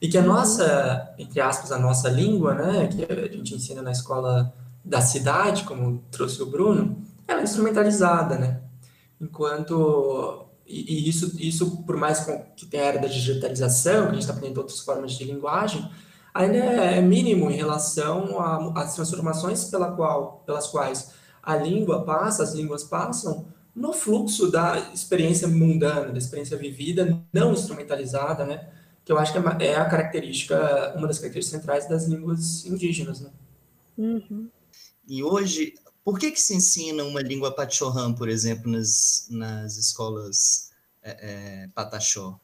E 0.00 0.08
que 0.08 0.18
a 0.18 0.22
nossa, 0.22 1.14
entre 1.18 1.40
aspas, 1.40 1.72
a 1.72 1.78
nossa 1.78 2.08
língua, 2.08 2.54
né, 2.54 2.86
que 2.88 3.02
a 3.10 3.32
gente 3.32 3.54
ensina 3.54 3.80
na 3.80 3.92
escola 3.92 4.52
da 4.84 5.00
cidade, 5.00 5.64
como 5.64 6.04
trouxe 6.10 6.42
o 6.42 6.46
Bruno, 6.46 7.02
ela 7.26 7.40
é 7.40 7.44
instrumentalizada, 7.44 8.36
né? 8.36 8.60
Enquanto 9.20 10.46
e, 10.66 11.08
isso, 11.08 11.32
isso 11.38 11.82
por 11.84 11.96
mais 11.96 12.26
que 12.56 12.66
tenha 12.66 12.82
a 12.82 12.86
era 12.86 12.98
da 12.98 13.08
digitalização, 13.08 14.04
que 14.04 14.08
a 14.08 14.12
gente 14.12 14.20
está 14.22 14.32
aprendendo 14.32 14.58
outras 14.58 14.80
formas 14.80 15.12
de 15.12 15.24
linguagem, 15.24 15.88
ainda 16.34 16.58
é, 16.58 16.98
é 16.98 17.00
mínimo 17.00 17.50
em 17.50 17.56
relação 17.56 18.36
às 18.76 18.94
transformações 18.94 19.64
pela 19.64 19.92
qual, 19.92 20.42
pelas 20.44 20.66
quais 20.66 21.12
a 21.42 21.56
língua 21.56 22.04
passa, 22.04 22.42
as 22.42 22.54
línguas 22.54 22.82
passam, 22.82 23.46
no 23.76 23.92
fluxo 23.92 24.50
da 24.50 24.78
experiência 24.94 25.46
mundana, 25.46 26.10
da 26.10 26.16
experiência 26.16 26.56
vivida, 26.56 27.22
não 27.30 27.52
instrumentalizada, 27.52 28.46
né? 28.46 28.72
Que 29.04 29.12
eu 29.12 29.18
acho 29.18 29.32
que 29.32 29.38
é, 29.38 29.66
é 29.66 29.76
a 29.76 29.84
característica, 29.84 30.94
uma 30.96 31.06
das 31.06 31.18
características 31.18 31.60
centrais 31.60 31.86
das 31.86 32.06
línguas 32.06 32.64
indígenas, 32.64 33.20
né? 33.20 33.30
Uhum. 33.98 34.50
E 35.06 35.22
hoje, 35.22 35.74
por 36.02 36.18
que 36.18 36.30
que 36.30 36.40
se 36.40 36.54
ensina 36.54 37.04
uma 37.04 37.20
língua 37.20 37.54
pachorrã, 37.54 38.14
por 38.14 38.30
exemplo, 38.30 38.72
nas, 38.72 39.28
nas 39.30 39.76
escolas 39.76 40.70
é, 41.02 41.64
é, 41.64 41.68
pataxó? 41.74 42.40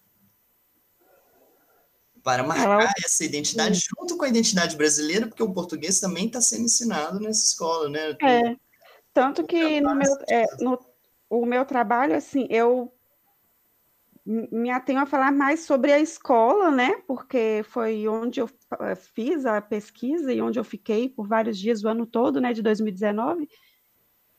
Para 2.23 2.43
marcar 2.45 2.93
essa 3.05 3.25
identidade 3.25 3.81
Sim. 3.81 3.87
junto 3.99 4.19
com 4.19 4.25
a 4.25 4.29
identidade 4.29 4.77
brasileira, 4.77 5.27
porque 5.27 5.43
o 5.43 5.53
português 5.53 5.99
também 5.99 6.27
está 6.27 6.43
sendo 6.43 6.67
ensinado 6.67 7.19
nessa 7.19 7.43
escola, 7.43 7.89
né? 7.89 8.17
É, 8.23 8.55
tanto 9.15 9.45
que 9.45 9.81
no 9.81 9.95
meu, 9.95 10.15
é, 10.29 10.45
no, 10.61 10.79
o 11.41 11.47
meu 11.47 11.65
trabalho, 11.65 12.15
assim, 12.15 12.47
eu 12.51 12.93
me 14.25 14.71
atenho 14.71 15.01
a 15.01 15.07
falar 15.07 15.33
mais 15.33 15.61
sobre 15.61 15.91
a 15.93 15.99
escola, 15.99 16.71
né? 16.71 16.95
Porque 17.09 17.63
foi 17.65 18.07
onde 18.07 18.41
eu 18.41 18.49
eh, 18.81 18.95
fiz 18.95 19.47
a 19.47 19.61
pesquisa 19.61 20.33
e 20.33 20.41
onde 20.43 20.59
eu 20.61 20.65
fiquei 20.65 21.09
por 21.09 21.27
vários 21.27 21.59
dias 21.59 21.83
o 21.83 21.89
ano 21.89 22.07
todo, 22.07 22.41
né, 22.41 22.53
de 22.53 22.63
2019. 22.63 23.49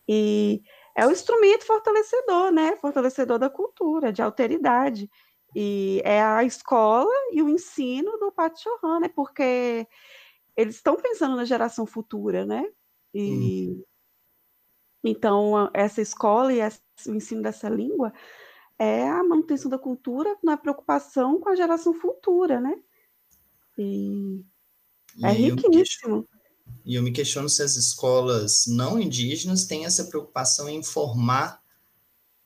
E 0.07 0.61
é 0.95 1.05
o 1.05 1.11
instrumento 1.11 1.65
fortalecedor, 1.65 2.51
né? 2.51 2.75
Fortalecedor 2.75 3.39
da 3.39 3.49
cultura, 3.49 4.13
de 4.13 4.21
alteridade. 4.21 5.09
E 5.55 6.01
é 6.05 6.21
a 6.21 6.43
escola 6.43 7.11
e 7.31 7.41
o 7.41 7.49
ensino 7.49 8.17
do 8.19 8.31
Pátio 8.31 8.63
Chorran, 8.63 8.99
né? 8.99 9.09
Porque 9.09 9.87
eles 10.55 10.75
estão 10.75 10.95
pensando 10.95 11.35
na 11.35 11.45
geração 11.45 11.85
futura, 11.85 12.45
né? 12.45 12.65
E 13.13 13.69
hum. 13.71 13.83
Então, 15.03 15.69
essa 15.73 16.01
escola 16.01 16.53
e 16.53 16.61
o 16.61 17.15
ensino 17.15 17.41
dessa 17.41 17.67
língua 17.67 18.13
é 18.79 19.07
a 19.07 19.23
manutenção 19.23 19.69
da 19.69 19.77
cultura 19.77 20.35
na 20.41 20.55
preocupação 20.55 21.39
com 21.39 21.49
a 21.49 21.55
geração 21.55 21.93
futura, 21.93 22.59
né? 22.59 22.75
E, 23.77 24.43
e 25.17 25.25
é 25.25 25.31
riquíssimo. 25.31 26.27
E 26.85 26.95
eu 26.95 27.03
me 27.03 27.11
questiono 27.11 27.49
se 27.49 27.61
as 27.61 27.75
escolas 27.75 28.65
não 28.67 28.99
indígenas 28.99 29.65
têm 29.65 29.85
essa 29.85 30.05
preocupação 30.05 30.69
em 30.69 30.81
formar 30.81 31.61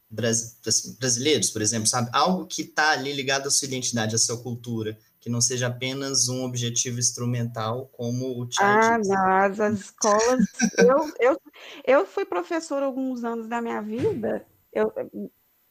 brasileiros, 0.10 1.50
por 1.50 1.62
exemplo, 1.62 1.88
sabe? 1.88 2.10
Algo 2.14 2.48
que 2.48 2.62
está 2.62 2.92
ali 2.92 3.14
ligado 3.14 3.48
à 3.48 3.52
sua 3.52 3.68
identidade, 3.68 4.16
à 4.16 4.18
sua 4.18 4.42
cultura 4.42 4.98
que 5.28 5.30
não 5.30 5.42
seja 5.42 5.68
apenas 5.68 6.30
um 6.30 6.46
objetivo 6.46 7.00
instrumental, 7.00 7.88
como 7.92 8.40
o 8.40 8.48
Tiago 8.48 8.82
Ah, 8.82 8.98
não, 9.04 9.64
as 9.66 9.80
escolas. 9.80 10.46
eu, 10.78 11.14
eu, 11.20 11.42
eu 11.86 12.06
fui 12.06 12.26
professora 12.26 12.86
alguns 12.86 13.24
anos 13.24 13.48
da 13.48 13.62
minha 13.62 13.82
vida. 13.82 14.46
Eu, 14.72 14.94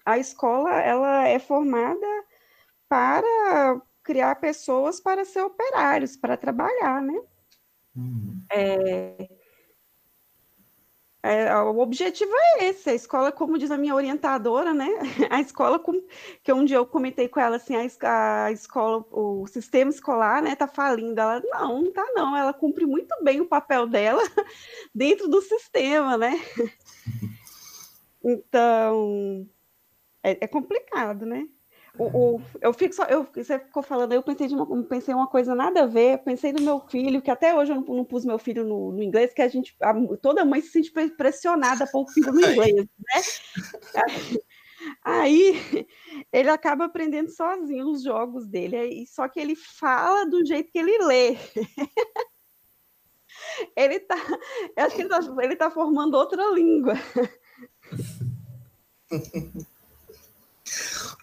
a 0.04 0.18
escola 0.18 0.72
ela 0.80 1.28
é 1.28 1.38
formada 1.38 2.06
para 2.88 3.80
criar 4.02 4.36
pessoas 4.36 5.00
para 5.00 5.24
ser 5.24 5.42
operários, 5.42 6.16
para 6.16 6.36
trabalhar, 6.36 7.02
né? 7.02 7.20
Hum. 7.96 8.40
É, 8.52 9.28
É, 11.28 11.52
o 11.56 11.78
objetivo 11.80 12.30
é 12.32 12.66
esse, 12.66 12.88
a 12.88 12.94
escola, 12.94 13.32
como 13.32 13.58
diz 13.58 13.72
a 13.72 13.76
minha 13.76 13.96
orientadora, 13.96 14.72
né? 14.72 14.86
A 15.28 15.40
escola, 15.40 15.82
que 16.40 16.52
um 16.52 16.64
dia 16.64 16.76
eu 16.76 16.86
comentei 16.86 17.28
com 17.28 17.40
ela 17.40 17.56
assim, 17.56 17.74
a, 17.74 18.44
a 18.44 18.52
escola, 18.52 19.04
o 19.10 19.44
sistema 19.48 19.90
escolar, 19.90 20.40
né, 20.40 20.54
tá 20.54 20.68
falindo. 20.68 21.20
Ela, 21.20 21.42
não, 21.44 21.82
não 21.82 21.92
tá 21.92 22.06
não, 22.14 22.36
ela 22.36 22.52
cumpre 22.52 22.86
muito 22.86 23.12
bem 23.24 23.40
o 23.40 23.46
papel 23.46 23.88
dela 23.88 24.22
dentro 24.94 25.26
do 25.28 25.42
sistema, 25.42 26.16
né? 26.16 26.32
Então, 28.28 29.48
é, 30.20 30.44
é 30.44 30.48
complicado, 30.48 31.24
né? 31.24 31.46
O, 31.98 32.36
o, 32.36 32.40
eu 32.60 32.72
fico 32.74 32.94
só, 32.94 33.04
eu, 33.04 33.26
você 33.34 33.58
ficou 33.58 33.82
falando, 33.82 34.12
eu 34.12 34.22
pensei, 34.22 34.48
de 34.48 34.54
uma, 34.54 34.84
pensei 34.84 35.14
uma 35.14 35.26
coisa 35.26 35.54
nada 35.54 35.82
a 35.82 35.86
ver, 35.86 36.18
pensei 36.18 36.52
no 36.52 36.60
meu 36.60 36.80
filho, 36.80 37.22
que 37.22 37.30
até 37.30 37.54
hoje 37.54 37.72
eu 37.72 37.76
não, 37.76 37.82
não 37.82 38.04
pus 38.04 38.24
meu 38.24 38.38
filho 38.38 38.64
no, 38.64 38.92
no, 38.92 39.02
inglês, 39.02 39.32
que 39.32 39.40
a 39.40 39.48
gente, 39.48 39.74
a, 39.80 39.94
toda 40.18 40.44
mãe 40.44 40.60
se 40.60 40.68
sente 40.68 40.92
pressionada 41.10 41.86
por 41.86 42.02
o 42.02 42.08
filho 42.08 42.32
no 42.32 42.40
inglês, 42.40 42.74
né? 42.74 42.86
Aí 45.02 45.86
ele 46.32 46.50
acaba 46.50 46.84
aprendendo 46.84 47.30
sozinho 47.30 47.90
os 47.90 48.02
jogos 48.02 48.46
dele, 48.46 49.06
só 49.06 49.28
que 49.28 49.40
ele 49.40 49.56
fala 49.56 50.26
do 50.26 50.44
jeito 50.44 50.70
que 50.70 50.78
ele 50.78 50.98
lê. 50.98 51.36
ele 53.74 54.00
tá, 54.00 54.16
eu 54.76 54.84
acho 54.84 54.94
que 54.94 55.02
ele 55.02 55.08
tá, 55.08 55.20
ele 55.40 55.56
tá 55.56 55.70
formando 55.70 56.14
outra 56.14 56.50
língua. 56.52 56.94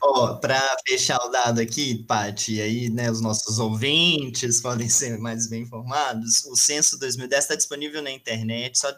Ó, 0.01 0.35
para 0.35 0.59
fechar 0.87 1.17
o 1.25 1.29
dado 1.29 1.59
aqui, 1.59 2.03
Paty, 2.03 2.61
aí, 2.61 2.89
né, 2.89 3.09
os 3.09 3.21
nossos 3.21 3.59
ouvintes 3.59 4.61
podem 4.61 4.89
ser 4.89 5.17
mais 5.17 5.47
bem 5.47 5.63
informados. 5.63 6.43
O 6.45 6.55
censo 6.55 6.97
2010 6.99 7.43
está 7.43 7.55
disponível 7.55 8.01
na 8.01 8.11
internet, 8.11 8.77
só 8.77 8.91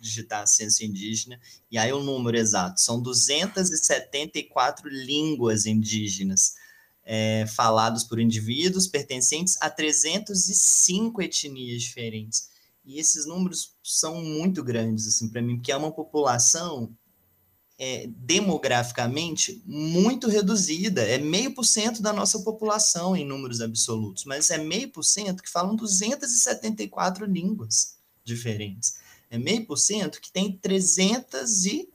digitar 0.00 0.46
censo 0.46 0.84
indígena, 0.84 1.38
e 1.70 1.78
aí 1.78 1.92
o 1.92 2.02
número 2.02 2.36
exato 2.36 2.80
são 2.80 3.00
274 3.00 4.88
línguas 4.88 5.66
indígenas 5.66 6.54
é, 7.04 7.46
falados 7.46 8.04
por 8.04 8.20
indivíduos 8.20 8.86
pertencentes 8.86 9.56
a 9.60 9.70
305 9.70 11.22
etnias 11.22 11.82
diferentes. 11.82 12.50
E 12.84 12.98
esses 12.98 13.26
números 13.26 13.74
são 13.82 14.22
muito 14.22 14.62
grandes, 14.62 15.06
assim, 15.06 15.28
para 15.28 15.42
mim, 15.42 15.56
porque 15.56 15.72
é 15.72 15.76
uma 15.76 15.92
população 15.92 16.94
é, 17.78 18.08
demograficamente 18.08 19.62
muito 19.64 20.28
reduzida, 20.28 21.02
é 21.02 21.16
meio 21.16 21.54
por 21.54 21.64
cento 21.64 22.02
da 22.02 22.12
nossa 22.12 22.40
população 22.40 23.16
em 23.16 23.24
números 23.24 23.60
absolutos, 23.60 24.24
mas 24.24 24.50
é 24.50 24.58
meio 24.58 24.90
por 24.90 25.04
cento 25.04 25.42
que 25.42 25.50
falam 25.50 25.76
274 25.76 27.24
línguas 27.24 27.96
diferentes. 28.24 28.98
É 29.30 29.38
meio 29.38 29.64
por 29.64 29.76
cento 29.76 30.20
que 30.20 30.32
tem 30.32 30.52
300 30.52 31.66
e, 31.66 31.88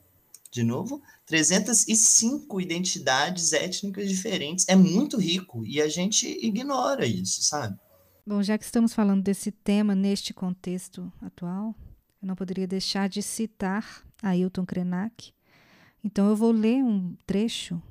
de 0.49 0.63
novo, 0.63 1.01
305 1.25 2.61
identidades 2.61 3.51
étnicas 3.51 4.07
diferentes. 4.07 4.65
É 4.69 4.75
muito 4.75 5.17
rico 5.17 5.65
e 5.65 5.81
a 5.81 5.89
gente 5.89 6.27
ignora 6.45 7.05
isso, 7.05 7.43
sabe? 7.43 7.77
Bom, 8.25 8.41
já 8.41 8.57
que 8.57 8.63
estamos 8.63 8.93
falando 8.93 9.21
desse 9.21 9.51
tema 9.51 9.93
neste 9.93 10.33
contexto 10.33 11.11
atual, 11.21 11.75
eu 12.21 12.27
não 12.27 12.35
poderia 12.35 12.65
deixar 12.65 13.09
de 13.09 13.21
citar 13.21 14.05
Ailton 14.21 14.65
Krenak, 14.65 15.33
então, 16.03 16.29
eu 16.29 16.35
vou 16.35 16.51
ler 16.51 16.83
um 16.83 17.15
trecho 17.25 17.81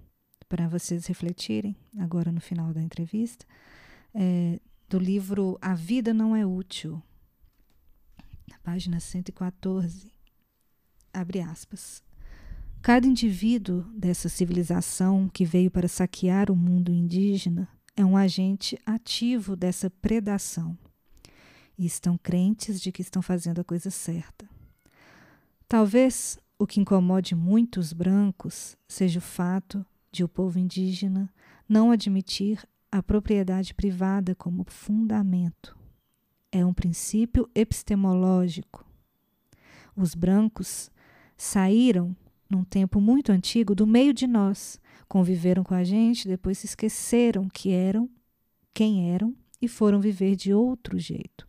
para 0.48 0.68
vocês 0.68 1.06
refletirem, 1.06 1.74
agora 1.98 2.30
no 2.30 2.40
final 2.40 2.74
da 2.74 2.82
entrevista, 2.82 3.46
é, 4.14 4.60
do 4.88 4.98
livro 4.98 5.56
A 5.62 5.74
Vida 5.74 6.12
Não 6.12 6.36
é 6.36 6.44
Útil, 6.44 7.02
na 8.46 8.58
página 8.58 9.00
114. 9.00 10.12
Abre 11.12 11.40
aspas. 11.40 12.02
Cada 12.82 13.06
indivíduo 13.06 13.82
dessa 13.96 14.28
civilização 14.28 15.28
que 15.28 15.44
veio 15.44 15.70
para 15.70 15.88
saquear 15.88 16.50
o 16.50 16.56
mundo 16.56 16.92
indígena 16.92 17.68
é 17.96 18.04
um 18.04 18.16
agente 18.16 18.78
ativo 18.84 19.56
dessa 19.56 19.88
predação 19.88 20.76
e 21.78 21.86
estão 21.86 22.18
crentes 22.18 22.80
de 22.80 22.92
que 22.92 23.00
estão 23.00 23.22
fazendo 23.22 23.60
a 23.60 23.64
coisa 23.64 23.90
certa. 23.90 24.46
Talvez 25.68 26.38
o 26.62 26.66
que 26.66 26.80
incomode 26.80 27.34
muitos 27.34 27.92
brancos 27.92 28.76
seja 28.86 29.18
o 29.18 29.20
fato 29.20 29.84
de 30.12 30.22
o 30.22 30.28
povo 30.28 30.60
indígena 30.60 31.28
não 31.68 31.90
admitir 31.90 32.64
a 32.88 33.02
propriedade 33.02 33.74
privada 33.74 34.32
como 34.36 34.64
fundamento. 34.68 35.76
É 36.52 36.64
um 36.64 36.72
princípio 36.72 37.50
epistemológico. 37.52 38.86
Os 39.96 40.14
brancos 40.14 40.88
saíram, 41.36 42.14
num 42.48 42.62
tempo 42.62 43.00
muito 43.00 43.32
antigo, 43.32 43.74
do 43.74 43.84
meio 43.84 44.14
de 44.14 44.28
nós, 44.28 44.80
conviveram 45.08 45.64
com 45.64 45.74
a 45.74 45.82
gente, 45.82 46.28
depois 46.28 46.58
se 46.58 46.66
esqueceram 46.66 47.48
que 47.48 47.72
eram, 47.72 48.08
quem 48.72 49.10
eram 49.10 49.34
e 49.60 49.66
foram 49.66 50.00
viver 50.00 50.36
de 50.36 50.54
outro 50.54 50.96
jeito. 50.96 51.44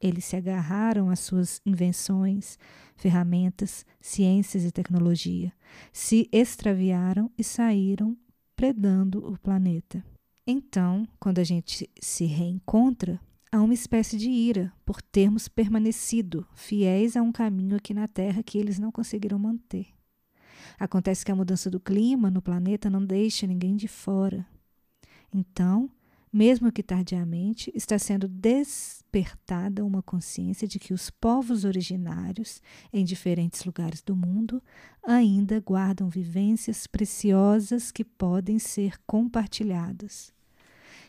Eles 0.00 0.24
se 0.24 0.36
agarraram 0.36 1.10
às 1.10 1.20
suas 1.20 1.60
invenções, 1.64 2.58
ferramentas, 2.96 3.84
ciências 4.00 4.64
e 4.64 4.70
tecnologia, 4.70 5.52
se 5.92 6.28
extraviaram 6.32 7.30
e 7.36 7.42
saíram 7.42 8.16
predando 8.54 9.26
o 9.26 9.38
planeta. 9.38 10.04
Então, 10.46 11.06
quando 11.18 11.38
a 11.38 11.44
gente 11.44 11.88
se 12.00 12.24
reencontra, 12.24 13.20
há 13.50 13.60
uma 13.60 13.74
espécie 13.74 14.16
de 14.16 14.30
ira 14.30 14.72
por 14.84 15.02
termos 15.02 15.48
permanecido 15.48 16.46
fiéis 16.54 17.16
a 17.16 17.22
um 17.22 17.32
caminho 17.32 17.76
aqui 17.76 17.92
na 17.92 18.06
Terra 18.06 18.42
que 18.42 18.58
eles 18.58 18.78
não 18.78 18.92
conseguiram 18.92 19.38
manter. 19.38 19.88
Acontece 20.78 21.24
que 21.24 21.32
a 21.32 21.36
mudança 21.36 21.70
do 21.70 21.80
clima 21.80 22.30
no 22.30 22.42
planeta 22.42 22.90
não 22.90 23.04
deixa 23.04 23.46
ninguém 23.46 23.76
de 23.76 23.88
fora. 23.88 24.46
Então, 25.32 25.90
mesmo 26.32 26.70
que 26.70 26.82
tardiamente, 26.82 27.72
está 27.74 27.98
sendo 27.98 28.28
despertada 29.16 29.82
uma 29.82 30.02
consciência 30.02 30.68
de 30.68 30.78
que 30.78 30.92
os 30.92 31.08
povos 31.08 31.64
originários, 31.64 32.60
em 32.92 33.02
diferentes 33.02 33.64
lugares 33.64 34.02
do 34.02 34.14
mundo, 34.14 34.62
ainda 35.02 35.58
guardam 35.58 36.10
vivências 36.10 36.86
preciosas 36.86 37.90
que 37.90 38.04
podem 38.04 38.58
ser 38.58 38.98
compartilhadas. 39.06 40.34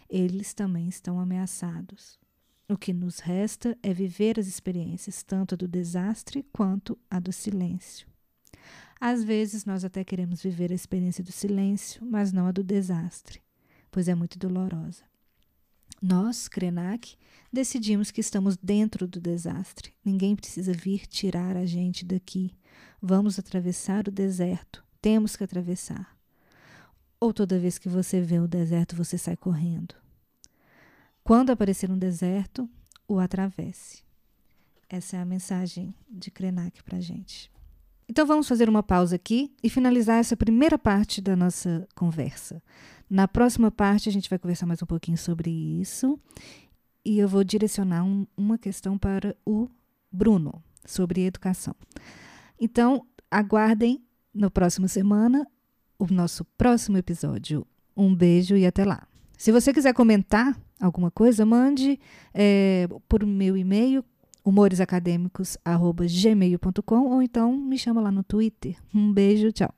Eles 0.10 0.54
também 0.54 0.88
estão 0.88 1.20
ameaçados. 1.20 2.18
O 2.70 2.78
que 2.78 2.94
nos 2.94 3.20
resta 3.20 3.78
é 3.84 3.94
viver 3.94 4.40
as 4.40 4.48
experiências, 4.48 5.22
tanto 5.22 5.56
a 5.56 5.58
do 5.58 5.68
desastre 5.68 6.46
quanto 6.54 6.98
a 7.12 7.20
do 7.20 7.34
silêncio. 7.34 8.08
Às 9.02 9.22
vezes 9.22 9.66
nós 9.66 9.84
até 9.84 10.06
queremos 10.06 10.42
viver 10.42 10.72
a 10.72 10.76
experiência 10.76 11.24
do 11.24 11.32
silêncio, 11.34 12.06
mas 12.06 12.32
não 12.32 12.48
a 12.48 12.54
do 12.54 12.64
desastre, 12.64 13.42
pois 13.92 14.08
é 14.08 14.16
muito 14.16 14.40
dolorosa. 14.40 15.04
Nós, 16.02 16.48
Krenak, 16.48 17.18
decidimos 17.52 18.12
que 18.12 18.22
estamos 18.22 18.56
dentro 18.56 19.08
do 19.08 19.20
desastre. 19.20 19.94
Ninguém 20.06 20.36
precisa 20.36 20.72
vir 20.72 21.08
tirar 21.08 21.58
a 21.58 21.66
gente 21.66 22.06
daqui. 22.06 22.56
Vamos 23.02 23.40
atravessar 23.40 24.08
o 24.08 24.12
deserto. 24.12 24.84
Temos 25.02 25.36
que 25.36 25.44
atravessar. 25.44 26.16
Ou 27.20 27.34
toda 27.34 27.60
vez 27.60 27.80
que 27.80 27.90
você 27.90 28.22
vê 28.22 28.40
o 28.40 28.48
deserto, 28.48 28.96
você 28.96 29.18
sai 29.18 29.36
correndo. 29.36 29.96
Quando 31.24 31.50
aparecer 31.50 31.90
um 31.90 31.98
deserto, 31.98 32.70
o 33.08 33.20
atravesse. 33.20 34.04
Essa 34.88 35.18
é 35.18 35.20
a 35.20 35.26
mensagem 35.26 35.94
de 36.10 36.30
Krenak 36.30 36.84
para 36.84 36.98
a 36.98 37.02
gente. 37.02 37.52
Então 38.10 38.26
vamos 38.26 38.48
fazer 38.48 38.70
uma 38.70 38.82
pausa 38.82 39.16
aqui 39.16 39.54
e 39.62 39.70
finalizar 39.70 40.20
essa 40.20 40.38
primeira 40.38 40.78
parte 40.78 41.22
da 41.22 41.36
nossa 41.36 41.88
conversa. 41.94 42.62
Na 43.10 43.28
próxima 43.28 43.70
parte, 43.70 44.08
a 44.08 44.12
gente 44.12 44.30
vai 44.30 44.40
conversar 44.40 44.66
mais 44.66 44.82
um 44.82 44.86
pouquinho 44.86 45.18
sobre 45.18 45.50
isso. 45.50 46.20
E 47.06 47.20
eu 47.20 47.28
vou 47.28 47.44
direcionar 47.44 48.04
um, 48.04 48.26
uma 48.36 48.58
questão 48.58 48.98
para 48.98 49.36
o 49.46 49.70
Bruno 50.12 50.64
sobre 50.86 51.26
educação. 51.26 51.76
Então, 52.60 53.06
aguardem 53.30 54.04
na 54.34 54.50
próxima 54.50 54.88
semana 54.88 55.46
o 56.00 56.06
nosso 56.08 56.46
próximo 56.58 56.98
episódio. 56.98 57.66
Um 57.96 58.16
beijo 58.16 58.56
e 58.56 58.66
até 58.66 58.86
lá. 58.86 59.08
Se 59.38 59.52
você 59.52 59.74
quiser 59.74 59.94
comentar 59.94 60.60
alguma 60.80 61.12
coisa, 61.12 61.46
mande 61.46 62.00
é, 62.34 62.88
por 63.08 63.26
meu 63.26 63.56
e-mail 63.56 64.04
humoresacadêmicos.gmail.com 64.48 67.10
ou 67.10 67.22
então 67.22 67.56
me 67.56 67.78
chama 67.78 68.02
lá 68.02 68.10
no 68.10 68.24
Twitter. 68.24 68.76
Um 68.94 69.14
beijo, 69.14 69.52
tchau. 69.52 69.77